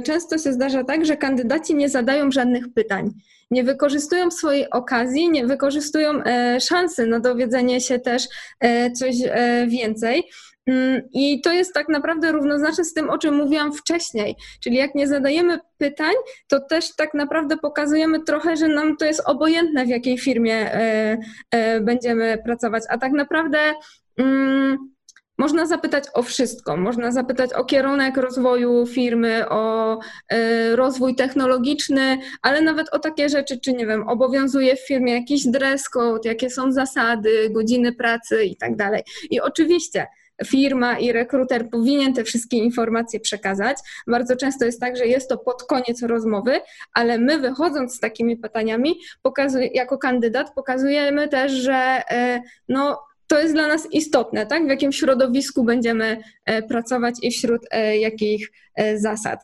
często 0.03 0.37
się 0.37 0.53
zdarza 0.53 0.83
tak, 0.83 1.05
że 1.05 1.17
kandydaci 1.17 1.75
nie 1.75 1.89
zadają 1.89 2.31
żadnych 2.31 2.73
pytań. 2.73 3.09
Nie 3.51 3.63
wykorzystują 3.63 4.31
swojej 4.31 4.69
okazji, 4.69 5.29
nie 5.29 5.47
wykorzystują 5.47 6.21
szansy 6.59 7.07
na 7.07 7.19
dowiedzenie 7.19 7.81
się 7.81 7.99
też 7.99 8.23
coś 8.95 9.15
więcej. 9.67 10.23
Mm, 10.67 11.01
I 11.13 11.41
to 11.41 11.51
jest 11.51 11.73
tak 11.73 11.89
naprawdę 11.89 12.31
równoznaczne 12.31 12.83
z 12.83 12.93
tym, 12.93 13.09
o 13.09 13.17
czym 13.17 13.35
mówiłam 13.35 13.73
wcześniej. 13.73 14.35
Czyli 14.63 14.75
jak 14.75 14.95
nie 14.95 15.07
zadajemy 15.07 15.59
pytań, 15.77 16.13
to 16.47 16.59
też 16.59 16.95
tak 16.95 17.13
naprawdę 17.13 17.57
pokazujemy 17.57 18.23
trochę, 18.23 18.57
że 18.57 18.67
nam 18.67 18.97
to 18.97 19.05
jest 19.05 19.21
obojętne, 19.25 19.85
w 19.85 19.89
jakiej 19.89 20.17
firmie 20.17 20.73
e, 20.73 21.17
e, 21.51 21.81
będziemy 21.81 22.37
pracować. 22.45 22.83
A 22.89 22.97
tak 22.97 23.11
naprawdę. 23.11 23.59
Mm, 24.17 24.77
można 25.37 25.65
zapytać 25.65 26.03
o 26.13 26.23
wszystko. 26.23 26.77
Można 26.77 27.11
zapytać 27.11 27.53
o 27.53 27.65
kierunek 27.65 28.17
rozwoju 28.17 28.85
firmy, 28.85 29.49
o 29.49 29.93
y, 30.33 30.75
rozwój 30.75 31.15
technologiczny, 31.15 32.17
ale 32.41 32.61
nawet 32.61 32.89
o 32.89 32.99
takie 32.99 33.29
rzeczy, 33.29 33.59
czy 33.59 33.73
nie 33.73 33.87
wiem, 33.87 34.07
obowiązuje 34.07 34.75
w 34.75 34.87
firmie 34.87 35.13
jakiś 35.13 35.47
dress 35.47 35.89
code, 35.89 36.29
jakie 36.29 36.49
są 36.49 36.71
zasady, 36.71 37.49
godziny 37.49 37.93
pracy 37.93 38.43
i 38.43 38.57
tak 38.57 38.75
dalej. 38.75 39.03
I 39.29 39.41
oczywiście 39.41 40.07
firma 40.45 40.99
i 40.99 41.11
rekruter 41.11 41.69
powinien 41.69 42.13
te 42.13 42.23
wszystkie 42.23 42.57
informacje 42.57 43.19
przekazać. 43.19 43.77
Bardzo 44.07 44.35
często 44.35 44.65
jest 44.65 44.81
tak, 44.81 44.97
że 44.97 45.05
jest 45.05 45.29
to 45.29 45.37
pod 45.37 45.63
koniec 45.63 46.03
rozmowy, 46.03 46.61
ale 46.93 47.17
my 47.17 47.39
wychodząc 47.39 47.95
z 47.95 47.99
takimi 47.99 48.37
pytaniami, 48.37 48.99
jako 49.73 49.97
kandydat 49.97 50.53
pokazujemy 50.53 51.27
też, 51.27 51.51
że 51.51 52.01
e, 52.11 52.41
no, 52.69 53.06
to 53.27 53.39
jest 53.39 53.53
dla 53.53 53.67
nas 53.67 53.87
istotne, 53.91 54.45
tak? 54.45 54.65
W 54.65 54.69
jakim 54.69 54.91
środowisku 54.91 55.63
będziemy 55.63 56.23
e, 56.45 56.61
pracować 56.61 57.15
i 57.21 57.31
wśród 57.31 57.61
e, 57.71 57.97
jakich 57.97 58.51
e, 58.75 58.99
zasad. 58.99 59.39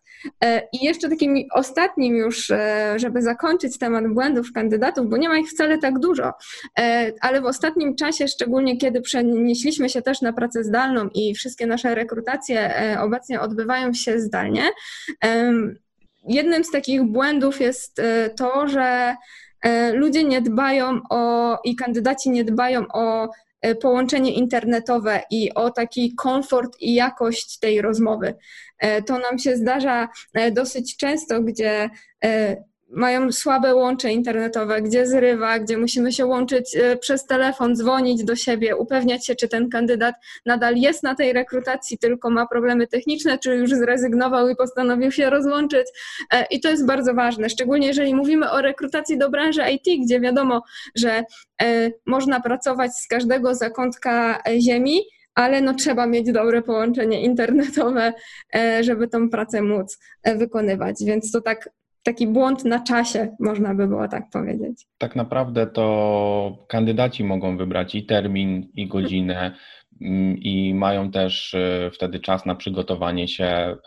I 0.73 0.85
jeszcze 0.85 1.09
takim 1.09 1.43
ostatnim 1.51 2.15
już, 2.15 2.51
żeby 2.95 3.21
zakończyć 3.21 3.77
temat 3.77 4.07
błędów 4.07 4.51
kandydatów, 4.53 5.09
bo 5.09 5.17
nie 5.17 5.29
ma 5.29 5.37
ich 5.37 5.49
wcale 5.49 5.77
tak 5.77 5.99
dużo, 5.99 6.31
ale 7.21 7.41
w 7.41 7.45
ostatnim 7.45 7.95
czasie, 7.95 8.27
szczególnie 8.27 8.77
kiedy 8.77 9.01
przenieśliśmy 9.01 9.89
się 9.89 10.01
też 10.01 10.21
na 10.21 10.33
pracę 10.33 10.63
zdalną 10.63 11.09
i 11.13 11.35
wszystkie 11.35 11.67
nasze 11.67 11.95
rekrutacje 11.95 12.71
obecnie 13.01 13.41
odbywają 13.41 13.93
się 13.93 14.19
zdalnie, 14.19 14.63
jednym 16.27 16.63
z 16.63 16.71
takich 16.71 17.03
błędów 17.03 17.61
jest 17.61 18.01
to, 18.37 18.67
że 18.67 19.15
ludzie 19.93 20.23
nie 20.23 20.41
dbają 20.41 20.99
o 21.09 21.59
i 21.63 21.75
kandydaci 21.75 22.29
nie 22.29 22.43
dbają 22.43 22.85
o 22.93 23.29
połączenie 23.81 24.33
internetowe 24.33 25.21
i 25.31 25.53
o 25.53 25.71
taki 25.71 26.15
komfort 26.15 26.77
i 26.79 26.93
jakość 26.93 27.59
tej 27.59 27.81
rozmowy. 27.81 28.35
E, 28.79 29.01
to 29.01 29.19
nam 29.19 29.39
się 29.39 29.57
zdarza 29.57 30.09
e, 30.33 30.51
dosyć 30.51 30.97
często, 30.97 31.41
gdzie 31.41 31.89
mają 32.95 33.31
słabe 33.31 33.75
łącze 33.75 34.11
internetowe, 34.11 34.81
gdzie 34.81 35.07
zrywa, 35.07 35.59
gdzie 35.59 35.77
musimy 35.77 36.11
się 36.11 36.25
łączyć 36.25 36.75
e, 36.75 36.97
przez 36.97 37.25
telefon, 37.25 37.75
dzwonić 37.75 38.23
do 38.23 38.35
siebie, 38.35 38.77
upewniać 38.77 39.25
się, 39.25 39.35
czy 39.35 39.47
ten 39.47 39.69
kandydat 39.69 40.15
nadal 40.45 40.75
jest 40.75 41.03
na 41.03 41.15
tej 41.15 41.33
rekrutacji, 41.33 41.97
tylko 41.97 42.29
ma 42.29 42.47
problemy 42.47 42.87
techniczne, 42.87 43.37
czy 43.37 43.55
już 43.55 43.69
zrezygnował 43.69 44.49
i 44.49 44.55
postanowił 44.55 45.11
się 45.11 45.29
rozłączyć. 45.29 45.87
E, 46.33 46.45
I 46.51 46.61
to 46.61 46.69
jest 46.69 46.85
bardzo 46.85 47.13
ważne, 47.13 47.49
szczególnie 47.49 47.87
jeżeli 47.87 48.15
mówimy 48.15 48.51
o 48.51 48.61
rekrutacji 48.61 49.17
do 49.17 49.29
branży 49.29 49.61
IT, 49.71 50.05
gdzie 50.05 50.19
wiadomo, 50.19 50.61
że 50.95 51.23
e, 51.61 51.91
można 52.05 52.39
pracować 52.39 52.91
z 52.91 53.07
każdego 53.07 53.55
zakątka 53.55 54.43
ziemi, 54.59 55.01
ale 55.35 55.61
no 55.61 55.73
trzeba 55.73 56.07
mieć 56.07 56.31
dobre 56.31 56.61
połączenie 56.61 57.21
internetowe, 57.21 58.13
żeby 58.81 59.07
tą 59.07 59.29
pracę 59.29 59.61
móc 59.61 59.97
wykonywać. 60.35 60.95
Więc 61.05 61.31
to 61.31 61.41
tak 61.41 61.69
taki 62.03 62.27
błąd 62.27 62.65
na 62.65 62.83
czasie, 62.83 63.35
można 63.39 63.75
by 63.75 63.87
było 63.87 64.07
tak 64.07 64.29
powiedzieć. 64.29 64.85
Tak 64.97 65.15
naprawdę 65.15 65.67
to 65.67 66.65
kandydaci 66.67 67.23
mogą 67.23 67.57
wybrać 67.57 67.95
i 67.95 68.05
termin, 68.05 68.71
i 68.73 68.87
godzinę, 68.87 69.55
mm, 70.01 70.37
i 70.37 70.73
mają 70.73 71.11
też 71.11 71.53
e, 71.53 71.91
wtedy 71.93 72.19
czas 72.19 72.45
na 72.45 72.55
przygotowanie 72.55 73.27
się. 73.27 73.77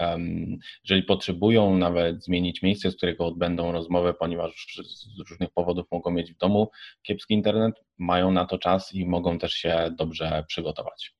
Jeżeli 0.84 1.02
potrzebują 1.02 1.78
nawet 1.78 2.24
zmienić 2.24 2.62
miejsce, 2.62 2.90
z 2.90 2.96
którego 2.96 3.26
odbędą 3.26 3.72
rozmowę, 3.72 4.14
ponieważ 4.14 4.78
z 5.16 5.30
różnych 5.30 5.50
powodów 5.50 5.86
mogą 5.92 6.10
mieć 6.10 6.32
w 6.32 6.38
domu 6.38 6.70
kiepski 7.02 7.34
internet, 7.34 7.74
mają 7.98 8.30
na 8.30 8.46
to 8.46 8.58
czas 8.58 8.94
i 8.94 9.06
mogą 9.06 9.38
też 9.38 9.52
się 9.52 9.90
dobrze 9.98 10.44
przygotować. 10.48 11.16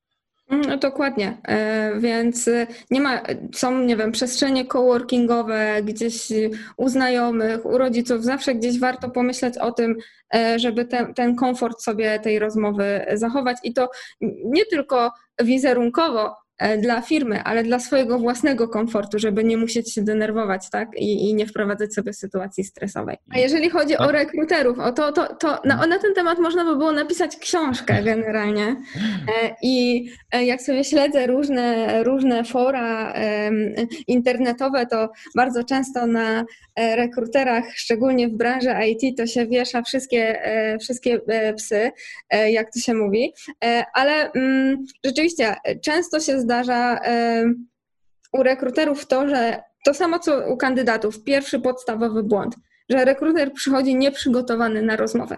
Mm, 0.51 0.61
no, 0.69 0.77
dokładnie, 0.77 1.37
e, 1.49 1.93
więc 2.01 2.49
e, 2.49 2.67
nie 2.91 3.01
ma, 3.01 3.23
są, 3.55 3.81
nie 3.81 3.97
wiem, 3.97 4.13
przestrzenie 4.13 4.67
coworkingowe 4.67 5.83
gdzieś 5.83 6.29
u 6.77 6.89
znajomych, 6.89 7.67
u 7.67 7.79
rodziców, 7.79 8.25
zawsze 8.25 8.55
gdzieś 8.55 8.79
warto 8.79 9.11
pomyśleć 9.11 9.59
o 9.59 9.73
tym, 9.73 9.97
e, 10.35 10.59
żeby 10.59 10.85
ten, 10.85 11.15
ten 11.15 11.37
komfort 11.37 11.83
sobie 11.83 12.21
tej 12.21 12.39
rozmowy 12.39 13.07
zachować. 13.15 13.57
I 13.63 13.75
to 13.75 13.91
nie 14.45 14.67
tylko 14.67 15.13
wizerunkowo, 15.43 16.35
dla 16.79 17.03
firmy, 17.03 17.42
ale 17.42 17.62
dla 17.62 17.79
swojego 17.79 18.19
własnego 18.19 18.69
komfortu, 18.69 19.19
żeby 19.19 19.45
nie 19.45 19.57
musieć 19.57 19.95
się 19.95 20.03
denerwować, 20.03 20.71
tak? 20.71 20.88
I, 20.97 21.31
i 21.31 21.35
nie 21.35 21.47
wprowadzać 21.47 21.95
sobie 21.95 22.12
sytuacji 22.12 22.64
stresowej. 22.64 23.16
A 23.31 23.38
jeżeli 23.38 23.71
chodzi 23.71 23.95
tak. 23.97 24.09
o 24.09 24.12
rekruterów, 24.12 24.79
o 24.79 24.92
to, 24.92 25.12
to, 25.12 25.35
to 25.35 25.49
na, 25.49 25.75
mhm. 25.75 25.90
na, 25.90 25.99
ten 25.99 26.14
temat 26.14 26.38
można 26.38 26.64
by 26.64 26.77
było 26.77 26.92
napisać 26.92 27.37
książkę 27.37 28.03
generalnie. 28.12 28.66
E, 29.42 29.57
I 29.62 30.07
e, 30.33 30.45
jak 30.45 30.62
sobie 30.62 30.85
śledzę 30.85 31.27
różne, 31.27 32.03
różne 32.05 32.45
fora 32.45 33.14
internetowe, 34.07 34.87
to 34.87 35.09
bardzo 35.37 35.64
często 35.64 36.07
na 36.07 36.45
rekruterach, 36.77 37.64
szczególnie 37.75 38.29
w 38.29 38.33
branży 38.33 38.75
IT, 38.88 39.19
to 39.19 39.27
się 39.27 39.47
wiesza 39.47 39.83
wszystkie, 39.83 40.40
wszystkie 40.81 41.21
psy, 41.57 41.90
jak 42.51 42.73
to 42.73 42.81
się 42.81 42.95
mówi. 42.95 43.33
Ale 43.95 44.33
mm, 44.33 44.87
rzeczywiście 45.05 45.55
często 45.83 46.21
się 46.21 46.40
zdarza 46.40 46.46
u 48.33 48.43
rekruterów 48.43 49.07
to, 49.07 49.29
że 49.29 49.63
to 49.85 49.95
samo 49.95 50.19
co 50.19 50.53
u 50.53 50.57
kandydatów, 50.57 51.25
pierwszy 51.25 51.61
podstawowy 51.61 52.23
błąd, 52.23 52.57
że 52.89 53.05
rekruter 53.05 53.53
przychodzi 53.53 53.97
nieprzygotowany 53.97 54.83
na 54.83 54.97
rozmowę. 54.97 55.37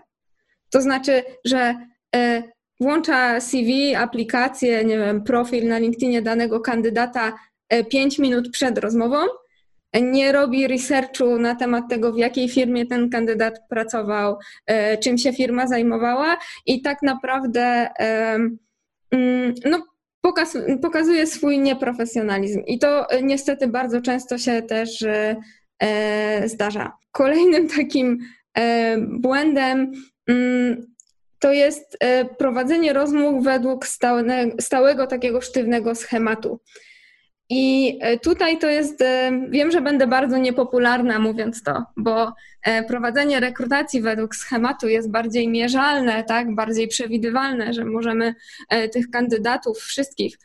To 0.70 0.80
znaczy, 0.80 1.22
że 1.44 1.74
e, 2.16 2.42
włącza 2.80 3.40
CV, 3.40 3.94
aplikację, 3.94 4.84
nie 4.84 4.98
wiem, 4.98 5.24
profil 5.24 5.68
na 5.68 5.78
LinkedInie 5.78 6.22
danego 6.22 6.60
kandydata 6.60 7.32
5 7.90 8.18
e, 8.18 8.22
minut 8.22 8.50
przed 8.50 8.78
rozmową, 8.78 9.18
nie 9.94 10.32
robi 10.32 10.66
researchu 10.66 11.38
na 11.38 11.54
temat 11.54 11.84
tego, 11.88 12.12
w 12.12 12.18
jakiej 12.18 12.48
firmie 12.48 12.86
ten 12.86 13.10
kandydat 13.10 13.60
pracował, 13.68 14.38
e, 14.66 14.98
czym 14.98 15.18
się 15.18 15.32
firma 15.32 15.66
zajmowała 15.66 16.36
i 16.66 16.82
tak 16.82 17.02
naprawdę 17.02 17.88
mm, 19.10 19.54
no, 19.64 19.82
pokaz, 20.20 20.56
pokazuje 20.82 21.26
swój 21.26 21.58
nieprofesjonalizm. 21.58 22.60
I 22.66 22.78
to 22.78 23.10
e, 23.10 23.22
niestety 23.22 23.68
bardzo 23.68 24.00
często 24.00 24.38
się 24.38 24.62
też 24.62 25.02
e, 25.02 25.36
e 25.82 26.48
zdarza. 26.48 26.92
Kolejnym 27.12 27.68
takim 27.76 28.18
e, 28.58 28.96
błędem 28.98 29.92
mm, 30.28 30.86
to 31.38 31.52
jest 31.52 31.96
e, 32.00 32.24
prowadzenie 32.24 32.92
rozmów 32.92 33.44
według 33.44 33.86
stałego, 33.86 34.32
stałego 34.60 35.06
takiego 35.06 35.40
sztywnego 35.40 35.94
schematu. 35.94 36.60
I 37.50 37.98
tutaj 38.22 38.58
to 38.58 38.70
jest, 38.70 39.04
wiem, 39.48 39.70
że 39.70 39.80
będę 39.80 40.06
bardzo 40.06 40.38
niepopularna 40.38 41.18
mówiąc 41.18 41.62
to, 41.62 41.84
bo 41.96 42.32
prowadzenie 42.88 43.40
rekrutacji 43.40 44.00
według 44.00 44.36
schematu 44.36 44.88
jest 44.88 45.10
bardziej 45.10 45.48
mierzalne, 45.48 46.24
tak, 46.24 46.54
bardziej 46.54 46.88
przewidywalne, 46.88 47.72
że 47.72 47.84
możemy 47.84 48.34
tych 48.92 49.10
kandydatów 49.10 49.78
wszystkich 49.78 50.38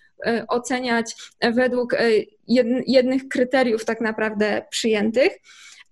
oceniać 0.47 1.15
według 1.41 1.95
jednych 2.87 3.27
kryteriów 3.27 3.85
tak 3.85 4.01
naprawdę 4.01 4.65
przyjętych. 4.69 5.33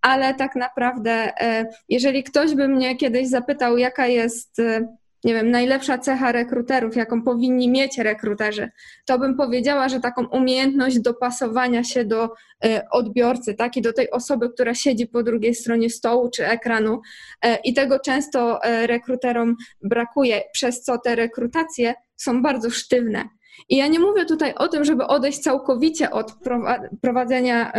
Ale 0.01 0.33
tak 0.33 0.55
naprawdę, 0.55 1.11
e, 1.41 1.65
jeżeli 1.89 2.23
ktoś 2.23 2.55
by 2.55 2.67
mnie 2.67 2.97
kiedyś 2.97 3.27
zapytał, 3.27 3.77
jaka 3.77 4.07
jest, 4.07 4.59
e, 4.59 4.95
nie 5.23 5.33
wiem, 5.33 5.51
najlepsza 5.51 5.97
cecha 5.97 6.31
rekruterów, 6.31 6.95
jaką 6.95 7.23
powinni 7.23 7.69
mieć 7.69 7.97
rekruterzy, 7.97 8.69
to 9.05 9.19
bym 9.19 9.37
powiedziała, 9.37 9.89
że 9.89 9.99
taką 9.99 10.27
umiejętność 10.27 10.99
dopasowania 10.99 11.83
się 11.83 12.05
do 12.05 12.29
e, 12.65 12.87
odbiorcy, 12.91 13.53
tak, 13.53 13.77
i 13.77 13.81
do 13.81 13.93
tej 13.93 14.11
osoby, 14.11 14.49
która 14.49 14.73
siedzi 14.73 15.07
po 15.07 15.23
drugiej 15.23 15.55
stronie 15.55 15.89
stołu 15.89 16.29
czy 16.29 16.47
ekranu. 16.47 17.01
I 17.63 17.73
tego 17.73 17.99
często 17.99 18.59
rekruterom 18.63 19.55
brakuje, 19.83 20.41
przez 20.53 20.83
co 20.83 20.97
te 20.97 21.15
rekrutacje 21.15 21.93
są 22.17 22.41
bardzo 22.41 22.69
sztywne. 22.69 23.29
I 23.69 23.77
ja 23.77 23.87
nie 23.87 23.99
mówię 23.99 24.25
tutaj 24.25 24.53
o 24.55 24.67
tym, 24.67 24.85
żeby 24.85 25.07
odejść 25.07 25.39
całkowicie 25.39 26.11
od 26.11 26.33
prowadzenia, 27.01 27.71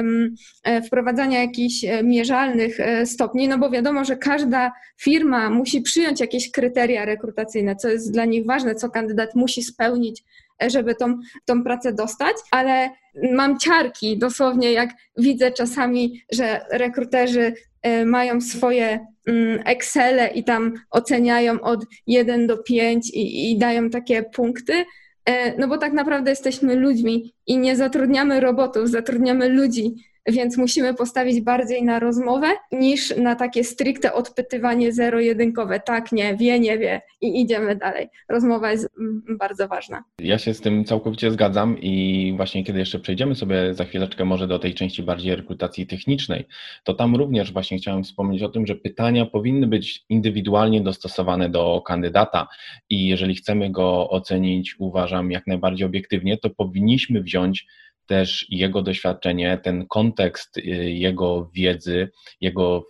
e, 0.64 0.82
wprowadzania 0.82 1.40
jakichś 1.40 1.84
e, 1.84 2.02
mierzalnych 2.02 2.80
e, 2.80 3.06
stopni, 3.06 3.48
no 3.48 3.58
bo 3.58 3.70
wiadomo, 3.70 4.04
że 4.04 4.16
każda 4.16 4.72
firma 5.00 5.50
musi 5.50 5.82
przyjąć 5.82 6.20
jakieś 6.20 6.50
kryteria 6.50 7.04
rekrutacyjne, 7.04 7.76
co 7.76 7.88
jest 7.88 8.12
dla 8.12 8.24
nich 8.24 8.46
ważne, 8.46 8.74
co 8.74 8.90
kandydat 8.90 9.34
musi 9.34 9.62
spełnić, 9.62 10.24
żeby 10.66 10.94
tą, 10.94 11.18
tą 11.44 11.62
pracę 11.62 11.92
dostać, 11.92 12.36
ale 12.50 12.90
mam 13.32 13.58
ciarki 13.58 14.18
dosłownie, 14.18 14.72
jak 14.72 14.90
widzę 15.18 15.50
czasami, 15.50 16.22
że 16.32 16.60
rekruterzy 16.70 17.54
mają 18.06 18.40
swoje 18.40 19.06
mm, 19.26 19.62
Excele 19.64 20.28
i 20.28 20.44
tam 20.44 20.74
oceniają 20.90 21.60
od 21.60 21.84
1 22.06 22.46
do 22.46 22.58
5 22.58 23.10
i, 23.10 23.52
i 23.52 23.58
dają 23.58 23.90
takie 23.90 24.22
punkty, 24.22 24.84
no 25.58 25.68
bo 25.68 25.78
tak 25.78 25.92
naprawdę 25.92 26.30
jesteśmy 26.30 26.74
ludźmi 26.74 27.34
i 27.46 27.58
nie 27.58 27.76
zatrudniamy 27.76 28.40
robotów, 28.40 28.88
zatrudniamy 28.88 29.48
ludzi, 29.48 29.94
więc 30.26 30.58
musimy 30.58 30.94
postawić 30.94 31.40
bardziej 31.40 31.82
na 31.82 31.98
rozmowę 31.98 32.46
niż 32.72 33.16
na 33.16 33.34
takie 33.34 33.64
stricte 33.64 34.12
odpytywanie 34.12 34.92
zero-jedynkowe. 34.92 35.80
Tak, 35.80 36.12
nie, 36.12 36.36
wie, 36.36 36.60
nie 36.60 36.78
wie 36.78 37.02
i 37.20 37.40
idziemy 37.40 37.76
dalej. 37.76 38.08
Rozmowa 38.28 38.70
jest 38.70 38.88
mm, 38.98 39.22
bardzo 39.38 39.68
ważna. 39.68 40.04
Ja 40.18 40.38
się 40.38 40.54
z 40.54 40.60
tym 40.60 40.84
całkowicie 40.84 41.30
zgadzam 41.30 41.78
i 41.80 42.34
właśnie 42.36 42.64
kiedy 42.64 42.78
jeszcze 42.78 42.98
przejdziemy 42.98 43.34
sobie 43.34 43.74
za 43.74 43.84
chwileczkę 43.84 44.24
może 44.24 44.46
do 44.48 44.58
tej 44.58 44.74
części 44.74 45.02
bardziej 45.02 45.36
rekrutacji 45.36 45.86
technicznej, 45.86 46.44
to 46.84 46.94
tam 46.94 47.16
również 47.16 47.52
właśnie 47.52 47.78
chciałem 47.78 48.04
wspomnieć 48.04 48.42
o 48.42 48.48
tym, 48.48 48.66
że 48.66 48.74
pytania 48.74 49.26
powinny 49.26 49.66
być 49.66 50.04
indywidualnie 50.08 50.80
dostosowane 50.80 51.48
do 51.48 51.82
kandydata 51.86 52.48
i 52.90 53.08
jeżeli 53.08 53.34
chcemy 53.34 53.70
go 53.70 54.10
ocenić, 54.10 54.76
uważam, 54.78 55.30
jak 55.30 55.46
najbardziej 55.46 55.86
obiektywnie, 55.86 56.38
to 56.38 56.50
powinniśmy 56.50 57.22
wziąć 57.22 57.66
też 58.06 58.46
jego 58.48 58.82
doświadczenie, 58.82 59.58
ten 59.62 59.86
kontekst 59.86 60.56
y, 60.58 60.60
jego 60.90 61.50
wiedzy, 61.54 62.10
jego 62.40 62.86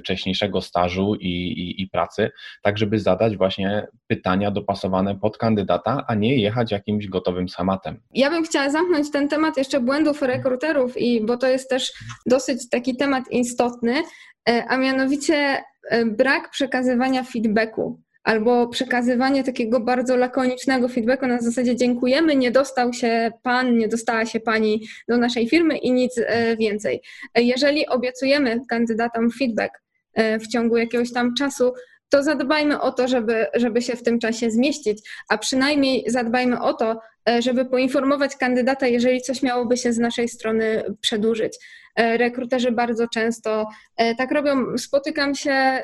wcześniejszego 0.00 0.60
stażu 0.60 1.14
i, 1.14 1.28
i, 1.28 1.82
i, 1.82 1.88
pracy, 1.88 2.30
tak 2.62 2.78
żeby 2.78 2.98
zadać 2.98 3.36
właśnie 3.36 3.86
pytania 4.06 4.50
dopasowane 4.50 5.18
pod 5.18 5.38
kandydata, 5.38 6.04
a 6.08 6.14
nie 6.14 6.36
jechać 6.36 6.72
jakimś 6.72 7.06
gotowym 7.06 7.48
schematem. 7.48 8.00
Ja 8.14 8.30
bym 8.30 8.44
chciała 8.44 8.70
zamknąć 8.70 9.10
ten 9.10 9.28
temat 9.28 9.56
jeszcze 9.56 9.80
błędów 9.80 10.22
rekruterów, 10.22 10.96
i, 10.96 11.26
bo 11.26 11.36
to 11.36 11.46
jest 11.48 11.70
też 11.70 11.92
dosyć 12.26 12.68
taki 12.68 12.96
temat 12.96 13.24
istotny, 13.30 14.02
e, 14.48 14.64
a 14.68 14.76
mianowicie 14.76 15.62
e, 15.90 16.06
brak 16.06 16.50
przekazywania 16.50 17.22
feedbacku 17.22 18.00
albo 18.24 18.68
przekazywanie 18.68 19.44
takiego 19.44 19.80
bardzo 19.80 20.16
lakonicznego 20.16 20.88
feedbacku 20.88 21.26
na 21.26 21.40
zasadzie 21.40 21.76
dziękujemy, 21.76 22.36
nie 22.36 22.50
dostał 22.50 22.92
się 22.92 23.30
pan, 23.42 23.78
nie 23.78 23.88
dostała 23.88 24.26
się 24.26 24.40
pani 24.40 24.82
do 25.08 25.16
naszej 25.16 25.48
firmy 25.48 25.78
i 25.78 25.92
nic 25.92 26.18
e, 26.18 26.56
więcej. 26.56 27.02
Jeżeli 27.34 27.86
obiecujemy 27.86 28.60
kandydatom 28.68 29.30
feedback 29.30 29.82
e, 30.14 30.38
w 30.38 30.48
ciągu 30.48 30.76
jakiegoś 30.76 31.12
tam 31.12 31.34
czasu, 31.34 31.72
to 32.12 32.22
zadbajmy 32.22 32.80
o 32.80 32.92
to, 32.92 33.08
żeby, 33.08 33.46
żeby 33.54 33.82
się 33.82 33.96
w 33.96 34.02
tym 34.02 34.18
czasie 34.18 34.50
zmieścić, 34.50 35.08
a 35.28 35.38
przynajmniej 35.38 36.04
zadbajmy 36.06 36.60
o 36.60 36.74
to, 36.74 37.00
e, 37.28 37.42
żeby 37.42 37.64
poinformować 37.64 38.36
kandydata, 38.36 38.86
jeżeli 38.86 39.22
coś 39.22 39.42
miałoby 39.42 39.76
się 39.76 39.92
z 39.92 39.98
naszej 39.98 40.28
strony 40.28 40.84
przedłużyć. 41.00 41.58
E, 41.96 42.16
rekruterzy 42.16 42.72
bardzo 42.72 43.08
często 43.08 43.68
e, 43.96 44.14
tak 44.14 44.32
robią. 44.32 44.78
Spotykam 44.78 45.34
się 45.34 45.82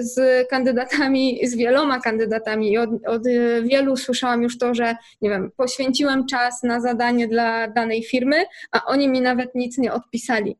z 0.00 0.48
kandydatami, 0.48 1.40
z 1.46 1.56
wieloma 1.56 2.00
kandydatami 2.00 2.72
i 2.72 2.78
od, 2.78 2.90
od 3.06 3.22
wielu 3.62 3.96
słyszałam 3.96 4.42
już 4.42 4.58
to, 4.58 4.74
że 4.74 4.96
nie 5.20 5.30
wiem, 5.30 5.50
poświęciłem 5.56 6.26
czas 6.26 6.62
na 6.62 6.80
zadanie 6.80 7.28
dla 7.28 7.68
danej 7.68 8.04
firmy, 8.04 8.36
a 8.72 8.84
oni 8.84 9.08
mi 9.08 9.20
nawet 9.20 9.54
nic 9.54 9.78
nie 9.78 9.92
odpisali. 9.92 10.56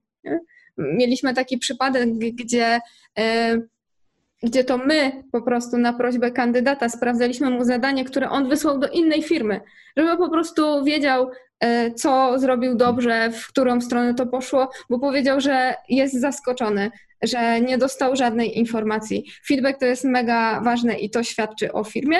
Mieliśmy 0.78 1.34
taki 1.34 1.58
przypadek, 1.58 2.08
gdzie 2.18 2.80
gdzie 4.42 4.64
to 4.64 4.78
my 4.78 5.22
po 5.32 5.42
prostu 5.42 5.78
na 5.78 5.92
prośbę 5.92 6.30
kandydata 6.30 6.88
sprawdzaliśmy 6.88 7.50
mu 7.50 7.64
zadanie, 7.64 8.04
które 8.04 8.30
on 8.30 8.48
wysłał 8.48 8.78
do 8.78 8.88
innej 8.88 9.22
firmy, 9.22 9.60
żeby 9.96 10.16
po 10.16 10.30
prostu 10.30 10.84
wiedział, 10.84 11.30
e, 11.60 11.90
co 11.94 12.38
zrobił 12.38 12.76
dobrze, 12.76 13.30
w 13.30 13.48
którą 13.48 13.80
stronę 13.80 14.14
to 14.14 14.26
poszło, 14.26 14.70
bo 14.90 14.98
powiedział, 14.98 15.40
że 15.40 15.74
jest 15.88 16.20
zaskoczony, 16.20 16.90
że 17.22 17.60
nie 17.60 17.78
dostał 17.78 18.16
żadnej 18.16 18.58
informacji. 18.58 19.24
Feedback 19.48 19.80
to 19.80 19.86
jest 19.86 20.04
mega 20.04 20.60
ważne 20.60 20.94
i 20.94 21.10
to 21.10 21.22
świadczy 21.22 21.72
o 21.72 21.84
firmie, 21.84 22.18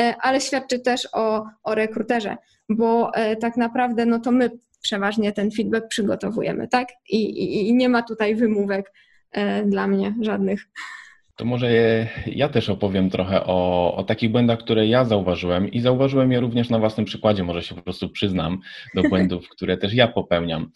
e, 0.00 0.14
ale 0.20 0.40
świadczy 0.40 0.80
też 0.80 1.08
o, 1.12 1.46
o 1.62 1.74
rekruterze, 1.74 2.36
bo 2.68 3.14
e, 3.14 3.36
tak 3.36 3.56
naprawdę 3.56 4.06
no 4.06 4.18
to 4.18 4.32
my 4.32 4.50
przeważnie 4.82 5.32
ten 5.32 5.50
feedback 5.50 5.88
przygotowujemy, 5.88 6.68
tak? 6.68 6.88
I, 7.08 7.16
i, 7.16 7.68
i 7.68 7.74
nie 7.74 7.88
ma 7.88 8.02
tutaj 8.02 8.34
wymówek 8.34 8.92
dla 9.64 9.86
mnie 9.86 10.14
żadnych. 10.20 10.66
To 11.40 11.46
może 11.46 11.70
ja 12.26 12.48
też 12.48 12.68
opowiem 12.68 13.10
trochę 13.10 13.44
o, 13.46 13.94
o, 13.96 14.04
takich 14.04 14.30
błędach, 14.30 14.58
które 14.58 14.86
ja 14.86 15.04
zauważyłem 15.04 15.70
i 15.70 15.80
zauważyłem 15.80 16.32
je 16.32 16.40
również 16.40 16.70
na 16.70 16.78
własnym 16.78 17.06
przykładzie, 17.06 17.44
może 17.44 17.62
się 17.62 17.74
po 17.74 17.82
prostu 17.82 18.08
przyznam 18.08 18.58
do 18.94 19.02
błędów, 19.08 19.48
które 19.48 19.76
też 19.76 19.94
ja 19.94 20.08
popełniam. 20.08 20.70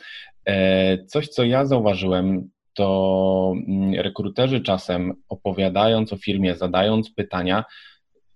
E, 0.46 1.04
coś, 1.04 1.28
co 1.28 1.44
ja 1.44 1.66
zauważyłem, 1.66 2.50
to 2.74 3.52
mm, 3.68 3.94
rekruterzy 3.94 4.60
czasem 4.60 5.12
opowiadając 5.28 6.12
o 6.12 6.16
firmie, 6.16 6.56
zadając 6.56 7.10
pytania, 7.10 7.64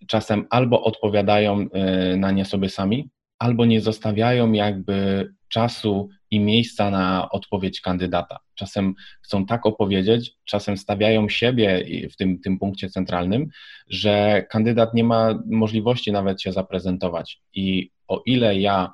czasem 0.06 0.46
albo 0.50 0.82
odpowiadają 0.82 1.66
e, 1.72 2.16
na 2.16 2.30
nie 2.30 2.44
sobie 2.44 2.68
sami, 2.68 3.08
albo 3.38 3.66
nie 3.66 3.80
zostawiają 3.80 4.52
jakby 4.52 5.28
czasu 5.48 6.08
i 6.30 6.40
miejsca 6.40 6.90
na 6.90 7.28
odpowiedź 7.30 7.80
kandydata. 7.80 8.38
Czasem 8.54 8.94
chcą 9.22 9.46
tak 9.46 9.66
opowiedzieć, 9.66 10.32
czasem 10.44 10.76
stawiają 10.76 11.28
siebie 11.28 11.84
w 12.10 12.16
tym, 12.16 12.40
tym 12.40 12.58
punkcie 12.58 12.90
centralnym, 12.90 13.48
że 13.88 14.46
kandydat 14.50 14.94
nie 14.94 15.04
ma 15.04 15.42
możliwości 15.46 16.12
nawet 16.12 16.42
się 16.42 16.52
zaprezentować. 16.52 17.40
I 17.54 17.90
o 18.08 18.22
ile 18.26 18.56
ja 18.56 18.92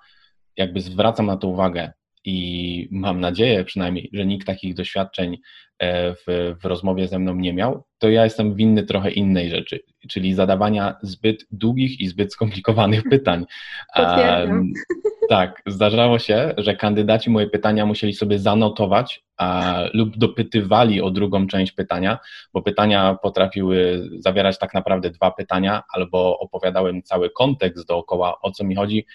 jakby 0.56 0.80
zwracam 0.80 1.26
na 1.26 1.36
to 1.36 1.48
uwagę 1.48 1.92
i 2.24 2.88
mam 2.90 3.20
nadzieję 3.20 3.64
przynajmniej, 3.64 4.10
że 4.12 4.26
nikt 4.26 4.46
takich 4.46 4.74
doświadczeń 4.74 5.38
e, 5.78 6.14
w, 6.14 6.54
w 6.62 6.64
rozmowie 6.64 7.08
ze 7.08 7.18
mną 7.18 7.34
nie 7.34 7.52
miał, 7.52 7.84
to 7.98 8.10
ja 8.10 8.24
jestem 8.24 8.54
winny 8.54 8.82
trochę 8.82 9.10
innej 9.10 9.50
rzeczy, 9.50 9.80
czyli 10.08 10.34
zadawania 10.34 10.96
zbyt 11.02 11.46
długich 11.50 12.00
i 12.00 12.08
zbyt 12.08 12.32
skomplikowanych 12.32 13.02
pytań. 13.10 13.44
Potwierdzam. 13.96 14.72
Tak, 15.28 15.62
zdarzało 15.66 16.18
się, 16.18 16.54
że 16.56 16.76
kandydaci 16.76 17.30
moje 17.30 17.46
pytania 17.46 17.86
musieli 17.86 18.14
sobie 18.14 18.38
zanotować 18.38 19.24
a, 19.36 19.80
lub 19.92 20.16
dopytywali 20.16 21.00
o 21.00 21.10
drugą 21.10 21.46
część 21.46 21.72
pytania, 21.72 22.18
bo 22.52 22.62
pytania 22.62 23.18
potrafiły 23.22 24.08
zawierać 24.18 24.58
tak 24.58 24.74
naprawdę 24.74 25.10
dwa 25.10 25.30
pytania, 25.30 25.82
albo 25.92 26.38
opowiadałem 26.38 27.02
cały 27.02 27.30
kontekst 27.30 27.86
dookoła, 27.88 28.40
o 28.42 28.50
co 28.50 28.64
mi 28.64 28.74
chodzi, 28.74 29.06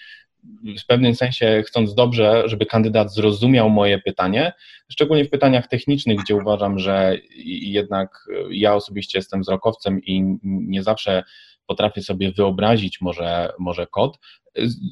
w 0.78 0.86
pewnym 0.86 1.14
sensie 1.14 1.62
chcąc 1.66 1.94
dobrze, 1.94 2.42
żeby 2.46 2.66
kandydat 2.66 3.14
zrozumiał 3.14 3.70
moje 3.70 3.98
pytanie, 3.98 4.52
szczególnie 4.88 5.24
w 5.24 5.30
pytaniach 5.30 5.66
technicznych, 5.66 6.18
gdzie 6.18 6.34
uważam, 6.36 6.78
że 6.78 7.16
jednak 7.44 8.28
ja 8.50 8.74
osobiście 8.74 9.18
jestem 9.18 9.40
wzrokowcem 9.40 10.00
i 10.04 10.38
nie 10.42 10.82
zawsze 10.82 11.22
potrafię 11.70 12.02
sobie 12.02 12.32
wyobrazić 12.32 13.00
może, 13.00 13.52
może 13.58 13.86
kod. 13.86 14.18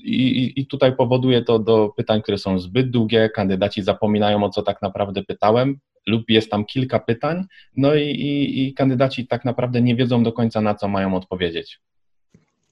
I, 0.04 0.52
I, 0.56 0.66
tutaj 0.66 0.96
powoduje 0.96 1.42
to 1.42 1.58
do 1.58 1.88
pytań, 1.96 2.22
które 2.22 2.38
są 2.38 2.58
zbyt 2.58 2.90
długie, 2.90 3.30
kandydaci 3.30 3.82
zapominają 3.82 4.44
o 4.44 4.50
co 4.50 4.62
tak 4.62 4.82
naprawdę 4.82 5.22
pytałem, 5.22 5.78
lub 6.06 6.30
jest 6.30 6.50
tam 6.50 6.64
kilka 6.64 6.98
pytań, 6.98 7.44
no 7.76 7.94
i, 7.94 8.02
i, 8.02 8.68
i 8.68 8.74
kandydaci 8.74 9.26
tak 9.26 9.44
naprawdę 9.44 9.82
nie 9.82 9.96
wiedzą 9.96 10.22
do 10.22 10.32
końca 10.32 10.60
na 10.60 10.74
co 10.74 10.88
mają 10.88 11.14
odpowiedzieć. 11.14 11.80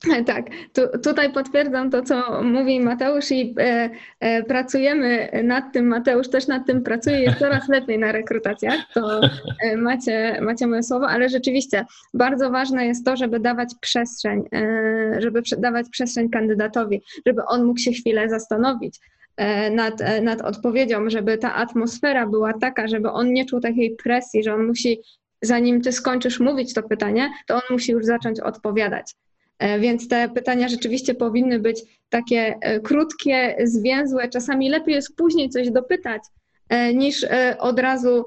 Tak, 0.27 0.47
tu, 0.73 0.83
tutaj 1.03 1.33
potwierdzam 1.33 1.91
to, 1.91 2.03
co 2.03 2.43
mówi 2.43 2.81
Mateusz 2.81 3.31
i 3.31 3.55
e, 3.59 3.91
e, 4.21 4.43
pracujemy 4.43 5.29
nad 5.45 5.73
tym, 5.73 5.87
Mateusz 5.87 6.29
też 6.29 6.47
nad 6.47 6.67
tym 6.67 6.83
pracuje, 6.83 7.21
jest 7.21 7.39
coraz 7.39 7.69
lepiej 7.77 7.99
na 7.99 8.13
rekrutacjach, 8.13 8.81
to 8.95 9.21
e, 9.63 9.77
macie, 9.77 10.39
macie 10.43 10.67
moje 10.67 10.83
słowo, 10.83 11.09
ale 11.09 11.29
rzeczywiście 11.29 11.85
bardzo 12.15 12.51
ważne 12.51 12.87
jest 12.87 13.05
to, 13.05 13.17
żeby 13.17 13.41
dawać 13.41 13.75
przestrzeń, 13.81 14.43
e, 14.53 15.21
żeby 15.21 15.43
dawać 15.59 15.87
przestrzeń 15.91 16.31
kandydatowi, 16.31 17.03
żeby 17.27 17.45
on 17.45 17.65
mógł 17.65 17.79
się 17.79 17.93
chwilę 17.93 18.29
zastanowić 18.29 19.01
e, 19.37 19.71
nad, 19.71 20.01
e, 20.01 20.21
nad 20.21 20.41
odpowiedzią, 20.41 21.11
żeby 21.11 21.39
ta 21.39 21.55
atmosfera 21.55 22.27
była 22.27 22.53
taka, 22.53 22.89
żeby 22.89 23.11
on 23.11 23.33
nie 23.33 23.47
czuł 23.47 23.61
takiej 23.61 23.97
presji, 23.97 24.43
że 24.45 24.55
on 24.55 24.67
musi, 24.67 25.01
zanim 25.43 25.81
ty 25.81 25.93
skończysz 25.93 26.41
mówić 26.41 26.75
to 26.75 26.83
pytanie, 26.83 27.31
to 27.47 27.55
on 27.55 27.63
musi 27.71 27.93
już 27.93 28.05
zacząć 28.05 28.41
odpowiadać. 28.41 29.15
E, 29.59 29.79
więc 29.79 30.09
te 30.09 30.29
pytania 30.29 30.69
rzeczywiście 30.69 31.15
powinny 31.15 31.59
być 31.59 31.83
takie 32.09 32.57
e, 32.61 32.81
krótkie, 32.81 33.57
zwięzłe. 33.65 34.29
Czasami 34.29 34.69
lepiej 34.69 34.95
jest 34.95 35.17
później 35.17 35.51
coś 35.51 35.71
dopytać, 35.71 36.23
e, 36.69 36.95
niż 36.95 37.27
od 37.59 37.79
razu 37.81 38.25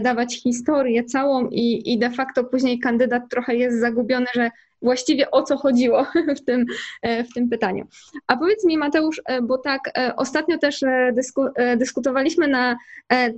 dawać 0.00 0.42
historię 0.42 1.04
całą 1.04 1.48
i, 1.48 1.92
i 1.92 1.98
de 1.98 2.10
facto 2.10 2.44
później 2.44 2.78
kandydat 2.78 3.22
trochę 3.30 3.56
jest 3.56 3.80
zagubiony, 3.80 4.26
że 4.34 4.50
właściwie 4.82 5.30
o 5.30 5.42
co 5.42 5.56
chodziło 5.56 6.06
w 6.38 6.44
tym, 6.44 6.66
w 7.02 7.34
tym 7.34 7.48
pytaniu. 7.48 7.86
A 8.26 8.36
powiedz 8.36 8.64
mi, 8.64 8.78
Mateusz, 8.78 9.22
bo 9.42 9.58
tak 9.58 9.80
ostatnio 10.16 10.58
też 10.58 10.80
dysku, 11.12 11.42
dyskutowaliśmy 11.76 12.48
na 12.48 12.76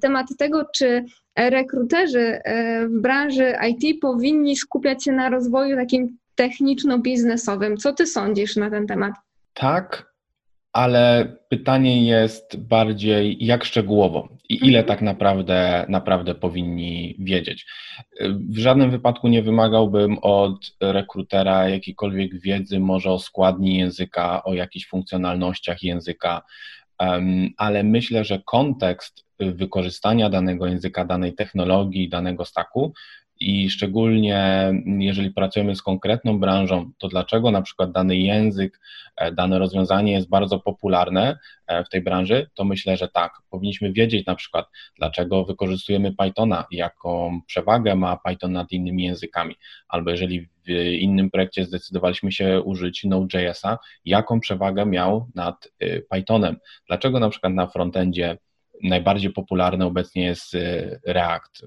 temat 0.01 0.27
tego, 0.39 0.65
czy 0.75 1.05
rekruterzy 1.37 2.41
w 2.87 3.01
branży 3.01 3.55
IT 3.69 4.01
powinni 4.01 4.57
skupiać 4.57 5.05
się 5.05 5.13
na 5.13 5.29
rozwoju 5.29 5.77
takim 5.77 6.19
techniczno-biznesowym. 6.35 7.77
Co 7.77 7.93
ty 7.93 8.07
sądzisz 8.07 8.57
na 8.57 8.71
ten 8.71 8.87
temat? 8.87 9.13
Tak, 9.55 10.13
ale 10.73 11.37
pytanie 11.49 12.07
jest 12.07 12.57
bardziej 12.57 13.45
jak 13.45 13.65
szczegółowo 13.65 14.29
i 14.49 14.55
ile 14.55 14.79
mhm. 14.79 14.87
tak 14.87 15.03
naprawdę, 15.03 15.87
naprawdę 15.89 16.35
powinni 16.35 17.17
wiedzieć. 17.19 17.67
W 18.49 18.59
żadnym 18.59 18.91
wypadku 18.91 19.29
nie 19.29 19.43
wymagałbym 19.43 20.19
od 20.19 20.77
rekrutera 20.81 21.69
jakiejkolwiek 21.69 22.41
wiedzy 22.41 22.81
może 22.81 23.11
o 23.11 23.19
składni 23.19 23.79
języka, 23.79 24.45
o 24.45 24.55
jakichś 24.55 24.87
funkcjonalnościach 24.87 25.83
języka, 25.83 26.43
ale 27.57 27.83
myślę, 27.85 28.25
że 28.25 28.43
kontekst 28.45 29.25
wykorzystania 29.41 30.31
danego 30.31 30.67
języka, 30.67 31.05
danej 31.05 31.35
technologii, 31.35 32.09
danego 32.09 32.45
staku 32.45 32.93
i 33.43 33.71
szczególnie 33.71 34.73
jeżeli 34.99 35.31
pracujemy 35.31 35.77
z 35.77 35.83
konkretną 35.83 36.39
branżą, 36.39 36.91
to 36.99 37.09
dlaczego 37.09 37.51
na 37.51 37.63
przykład 37.63 37.93
dany 37.93 38.17
język, 38.17 38.81
e, 39.17 39.33
dane 39.33 39.59
rozwiązanie 39.59 40.13
jest 40.13 40.29
bardzo 40.29 40.59
popularne 40.59 41.39
e, 41.67 41.85
w 41.85 41.89
tej 41.89 42.01
branży, 42.01 42.51
to 42.55 42.65
myślę, 42.65 42.97
że 42.97 43.09
tak. 43.09 43.33
Powinniśmy 43.51 43.93
wiedzieć 43.93 44.27
na 44.27 44.35
przykład, 44.35 44.67
dlaczego 44.99 45.45
wykorzystujemy 45.45 46.13
Pythona, 46.13 46.65
jaką 46.71 47.41
przewagę 47.47 47.97
ma 47.97 48.19
Python 48.29 48.53
nad 48.53 48.73
innymi 48.73 49.05
językami, 49.05 49.55
albo 49.89 50.11
jeżeli 50.11 50.49
w 50.67 50.71
innym 51.01 51.31
projekcie 51.31 51.65
zdecydowaliśmy 51.65 52.33
się 52.33 52.61
użyć 52.61 53.05
Node.jsa, 53.05 53.79
jaką 54.05 54.41
przewagę 54.41 54.87
miał 54.87 55.27
nad 55.35 55.69
y, 55.83 56.07
Pythonem, 56.11 56.57
dlaczego 56.87 57.21
na 57.21 57.31
przykład 57.31 57.53
na 57.53 57.67
frontendzie 57.67 58.39
najbardziej 58.83 59.33
popularny 59.33 59.85
obecnie 59.85 60.25
jest 60.25 60.55
y, 60.55 61.01
React, 61.07 61.67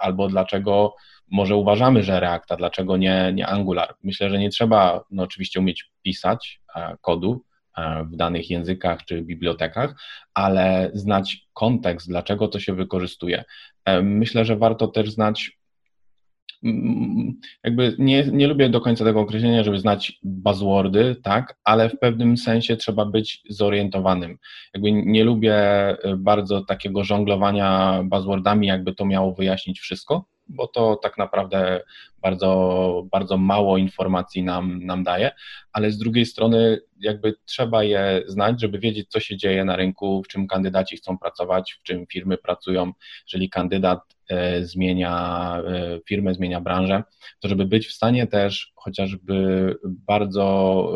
albo 0.00 0.28
dlaczego 0.28 0.94
może 1.30 1.56
uważamy, 1.56 2.02
że 2.02 2.20
React, 2.20 2.52
a 2.52 2.56
dlaczego 2.56 2.96
nie, 2.96 3.32
nie 3.34 3.46
Angular. 3.46 3.94
Myślę, 4.02 4.30
że 4.30 4.38
nie 4.38 4.50
trzeba 4.50 5.04
no, 5.10 5.22
oczywiście 5.22 5.60
umieć 5.60 5.90
pisać 6.02 6.60
e, 6.76 6.96
kodu 7.00 7.44
e, 7.76 8.04
w 8.04 8.16
danych 8.16 8.50
językach 8.50 9.04
czy 9.04 9.22
bibliotekach, 9.22 9.94
ale 10.34 10.90
znać 10.94 11.46
kontekst, 11.52 12.08
dlaczego 12.08 12.48
to 12.48 12.60
się 12.60 12.74
wykorzystuje. 12.74 13.44
E, 13.84 14.02
myślę, 14.02 14.44
że 14.44 14.56
warto 14.56 14.88
też 14.88 15.10
znać 15.10 15.58
jakby 17.64 17.96
nie, 17.98 18.24
nie 18.32 18.46
lubię 18.46 18.68
do 18.68 18.80
końca 18.80 19.04
tego 19.04 19.20
określenia, 19.20 19.64
żeby 19.64 19.78
znać 19.78 20.18
buzzwordy, 20.22 21.16
tak, 21.22 21.58
ale 21.64 21.88
w 21.88 21.98
pewnym 21.98 22.36
sensie 22.36 22.76
trzeba 22.76 23.04
być 23.04 23.42
zorientowanym. 23.50 24.38
Jakby 24.74 24.92
nie 24.92 25.24
lubię 25.24 25.56
bardzo 26.16 26.64
takiego 26.64 27.04
żonglowania 27.04 28.00
buzzwordami, 28.04 28.66
jakby 28.66 28.94
to 28.94 29.04
miało 29.04 29.34
wyjaśnić 29.34 29.80
wszystko, 29.80 30.33
bo 30.48 30.66
to 30.66 30.96
tak 30.96 31.18
naprawdę 31.18 31.80
bardzo, 32.22 33.06
bardzo 33.10 33.36
mało 33.36 33.78
informacji 33.78 34.42
nam, 34.42 34.84
nam 34.84 35.04
daje, 35.04 35.30
ale 35.72 35.90
z 35.90 35.98
drugiej 35.98 36.26
strony 36.26 36.80
jakby 37.00 37.34
trzeba 37.44 37.84
je 37.84 38.22
znać, 38.26 38.60
żeby 38.60 38.78
wiedzieć, 38.78 39.10
co 39.10 39.20
się 39.20 39.36
dzieje 39.36 39.64
na 39.64 39.76
rynku, 39.76 40.22
w 40.22 40.28
czym 40.28 40.46
kandydaci 40.46 40.96
chcą 40.96 41.18
pracować, 41.18 41.72
w 41.72 41.82
czym 41.82 42.06
firmy 42.06 42.38
pracują. 42.38 42.92
Jeżeli 43.26 43.50
kandydat 43.50 44.00
e, 44.28 44.64
zmienia 44.64 45.58
e, 45.66 46.00
firmę, 46.08 46.34
zmienia 46.34 46.60
branżę, 46.60 47.02
to 47.40 47.48
żeby 47.48 47.64
być 47.64 47.86
w 47.86 47.92
stanie 47.92 48.26
też 48.26 48.72
chociażby 48.74 49.74
bardzo 49.84 50.88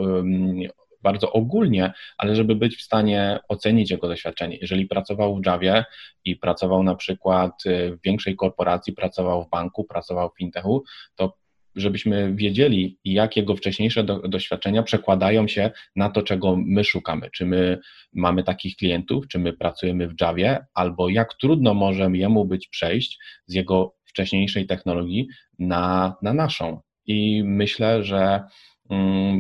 bardzo 1.03 1.33
ogólnie, 1.33 1.93
ale 2.19 2.37
żeby 2.37 2.55
być 2.55 2.77
w 2.77 2.83
stanie 2.83 3.39
ocenić 3.49 3.91
jego 3.91 4.09
doświadczenie. 4.09 4.59
Jeżeli 4.61 4.87
pracował 4.87 5.37
w 5.37 5.47
Javie 5.47 5.85
i 6.25 6.37
pracował 6.37 6.83
na 6.83 6.95
przykład 6.95 7.67
y, 7.67 7.97
w 7.97 8.03
większej 8.03 8.37
korporacji, 8.37 8.93
pracował 8.93 9.45
w 9.45 9.51
banku, 9.51 9.85
pracował 9.85 10.31
w 10.31 10.39
fintechu, 10.39 10.85
to 11.15 11.39
żebyśmy 11.77 12.35
wiedzieli, 12.35 12.99
jak 13.05 13.37
jego 13.37 13.57
wcześniejsze 13.57 14.05
do, 14.05 14.19
doświadczenia 14.19 14.83
przekładają 14.83 15.49
się 15.49 15.71
na 15.97 16.11
to, 16.11 16.23
czego 16.23 16.57
my 16.57 16.85
szukamy. 16.85 17.31
Czy 17.31 17.47
my 17.47 17.79
mamy 18.13 18.45
takich 18.45 18.77
klientów, 18.77 19.29
czy 19.29 19.39
my 19.39 19.53
pracujemy 19.53 20.09
w 20.09 20.15
Javie, 20.21 20.67
albo 20.75 21.09
jak 21.09 21.35
trudno 21.35 21.75
może 21.75 22.11
jemu 22.13 22.45
być 22.45 22.69
przejść 22.69 23.19
z 23.47 23.55
jego 23.55 23.95
wcześniejszej 24.05 24.67
technologii 24.67 25.29
na, 25.59 26.17
na 26.23 26.33
naszą. 26.33 26.81
I 27.07 27.43
myślę, 27.45 28.05
że 28.05 28.43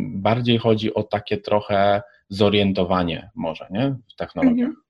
bardziej 0.09 0.59
chodzi 0.59 0.95
o 0.95 1.03
takie 1.03 1.37
trochę 1.37 2.03
zorientowanie 2.29 3.31
może 3.35 3.67
nie? 3.71 3.97
w 4.13 4.17
technologiach. 4.17 4.69
Mhm. 4.69 4.83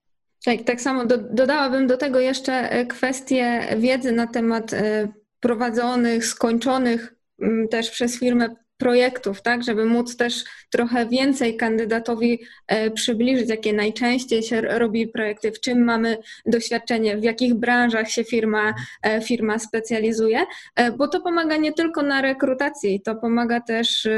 Tak, 0.44 0.62
tak 0.62 0.81
samo 0.81 1.07
do, 1.07 1.18
dodałabym 1.18 1.87
do 1.87 1.97
tego 1.97 2.21
jeszcze 2.21 2.53
e, 2.53 2.87
kwestię 2.87 3.61
wiedzy 3.77 4.12
na 4.12 4.27
temat 4.27 4.73
e, 4.73 5.09
prowadzonych, 5.40 6.27
skończonych 6.27 7.14
mm, 7.42 7.68
też 7.68 7.90
przez 7.90 8.18
firmę 8.18 8.49
projektów, 8.78 9.42
tak, 9.42 9.62
żeby 9.64 9.84
móc 9.84 10.16
też 10.16 10.44
trochę 10.70 11.06
więcej 11.06 11.56
kandydatowi 11.56 12.40
e, 12.66 12.90
przybliżyć, 12.90 13.48
jakie 13.48 13.72
najczęściej 13.72 14.42
się 14.42 14.60
robi 14.60 15.08
projekty, 15.08 15.52
w 15.52 15.60
czym 15.60 15.84
mamy 15.84 16.18
doświadczenie, 16.46 17.16
w 17.16 17.22
jakich 17.22 17.54
branżach 17.54 18.10
się 18.10 18.24
firma, 18.24 18.74
e, 19.02 19.20
firma 19.20 19.58
specjalizuje, 19.58 20.40
e, 20.76 20.92
bo 20.92 21.08
to 21.08 21.20
pomaga 21.20 21.56
nie 21.56 21.72
tylko 21.72 22.02
na 22.02 22.22
rekrutacji, 22.22 23.00
to 23.00 23.14
pomaga 23.16 23.60
też 23.60 24.08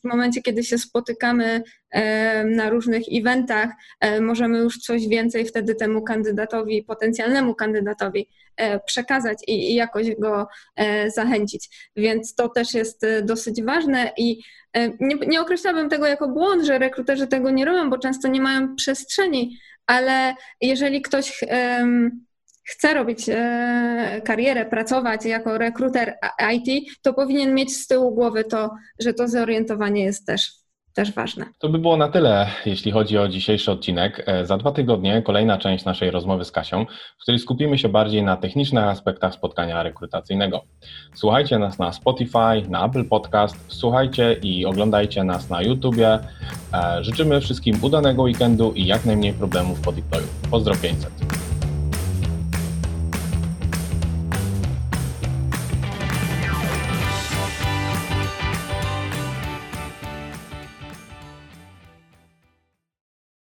w 0.00 0.04
momencie, 0.04 0.42
kiedy 0.42 0.64
się 0.64 0.78
spotykamy 0.78 1.62
na 2.44 2.70
różnych 2.70 3.02
eventach, 3.12 3.70
możemy 4.20 4.58
już 4.58 4.78
coś 4.78 5.08
więcej 5.08 5.44
wtedy 5.44 5.74
temu 5.74 6.02
kandydatowi, 6.02 6.82
potencjalnemu 6.82 7.54
kandydatowi 7.54 8.28
przekazać 8.86 9.38
i, 9.46 9.74
jakoś 9.74 10.16
go 10.16 10.48
zachęcić. 11.14 11.90
Więc 11.96 12.34
to 12.34 12.48
też 12.48 12.74
jest 12.74 13.06
dosyć 13.22 13.62
ważne 13.62 14.12
i 14.16 14.42
nie, 15.00 15.16
nie 15.26 15.40
określałabym 15.40 15.88
tego 15.88 16.06
jako 16.06 16.28
błąd, 16.28 16.64
że 16.64 16.78
rekruterzy 16.78 17.26
tego 17.26 17.50
nie 17.50 17.64
robią, 17.64 17.90
bo 17.90 17.98
często 17.98 18.28
nie 18.28 18.40
mają 18.40 18.76
przestrzeni, 18.76 19.58
ale 19.86 20.34
jeżeli 20.60 21.02
ktoś 21.02 21.44
chce 22.68 22.94
robić 22.94 23.28
e, 23.28 24.22
karierę, 24.24 24.66
pracować 24.66 25.24
jako 25.24 25.58
rekruter 25.58 26.18
IT, 26.52 26.98
to 27.02 27.14
powinien 27.14 27.54
mieć 27.54 27.76
z 27.76 27.86
tyłu 27.86 28.14
głowy 28.14 28.44
to, 28.44 28.74
że 28.98 29.14
to 29.14 29.28
zorientowanie 29.28 30.04
jest 30.04 30.26
też 30.26 30.50
też 30.98 31.12
ważne. 31.12 31.46
To 31.58 31.68
by 31.68 31.78
było 31.78 31.96
na 31.96 32.08
tyle, 32.08 32.46
jeśli 32.66 32.92
chodzi 32.92 33.18
o 33.18 33.28
dzisiejszy 33.28 33.72
odcinek. 33.72 34.24
E, 34.26 34.46
za 34.46 34.56
dwa 34.58 34.72
tygodnie 34.72 35.22
kolejna 35.22 35.58
część 35.58 35.84
naszej 35.84 36.10
rozmowy 36.10 36.44
z 36.44 36.52
Kasią, 36.52 36.86
w 37.18 37.22
której 37.22 37.38
skupimy 37.38 37.78
się 37.78 37.88
bardziej 37.88 38.22
na 38.22 38.36
technicznych 38.36 38.84
aspektach 38.84 39.34
spotkania 39.34 39.82
rekrutacyjnego. 39.82 40.62
Słuchajcie 41.14 41.58
nas 41.58 41.78
na 41.78 41.92
Spotify, 41.92 42.62
na 42.68 42.86
Apple 42.86 43.04
Podcast, 43.04 43.56
słuchajcie 43.68 44.36
i 44.42 44.66
oglądajcie 44.66 45.24
nas 45.24 45.50
na 45.50 45.62
YouTubie. 45.62 46.18
E, 46.74 47.04
życzymy 47.04 47.40
wszystkim 47.40 47.78
udanego 47.82 48.22
weekendu 48.22 48.72
i 48.72 48.86
jak 48.86 49.04
najmniej 49.04 49.32
problemów 49.32 49.80
po 49.80 49.92
deployu. 49.92 50.26
Pozdro 50.50 50.74
500. 50.82 51.57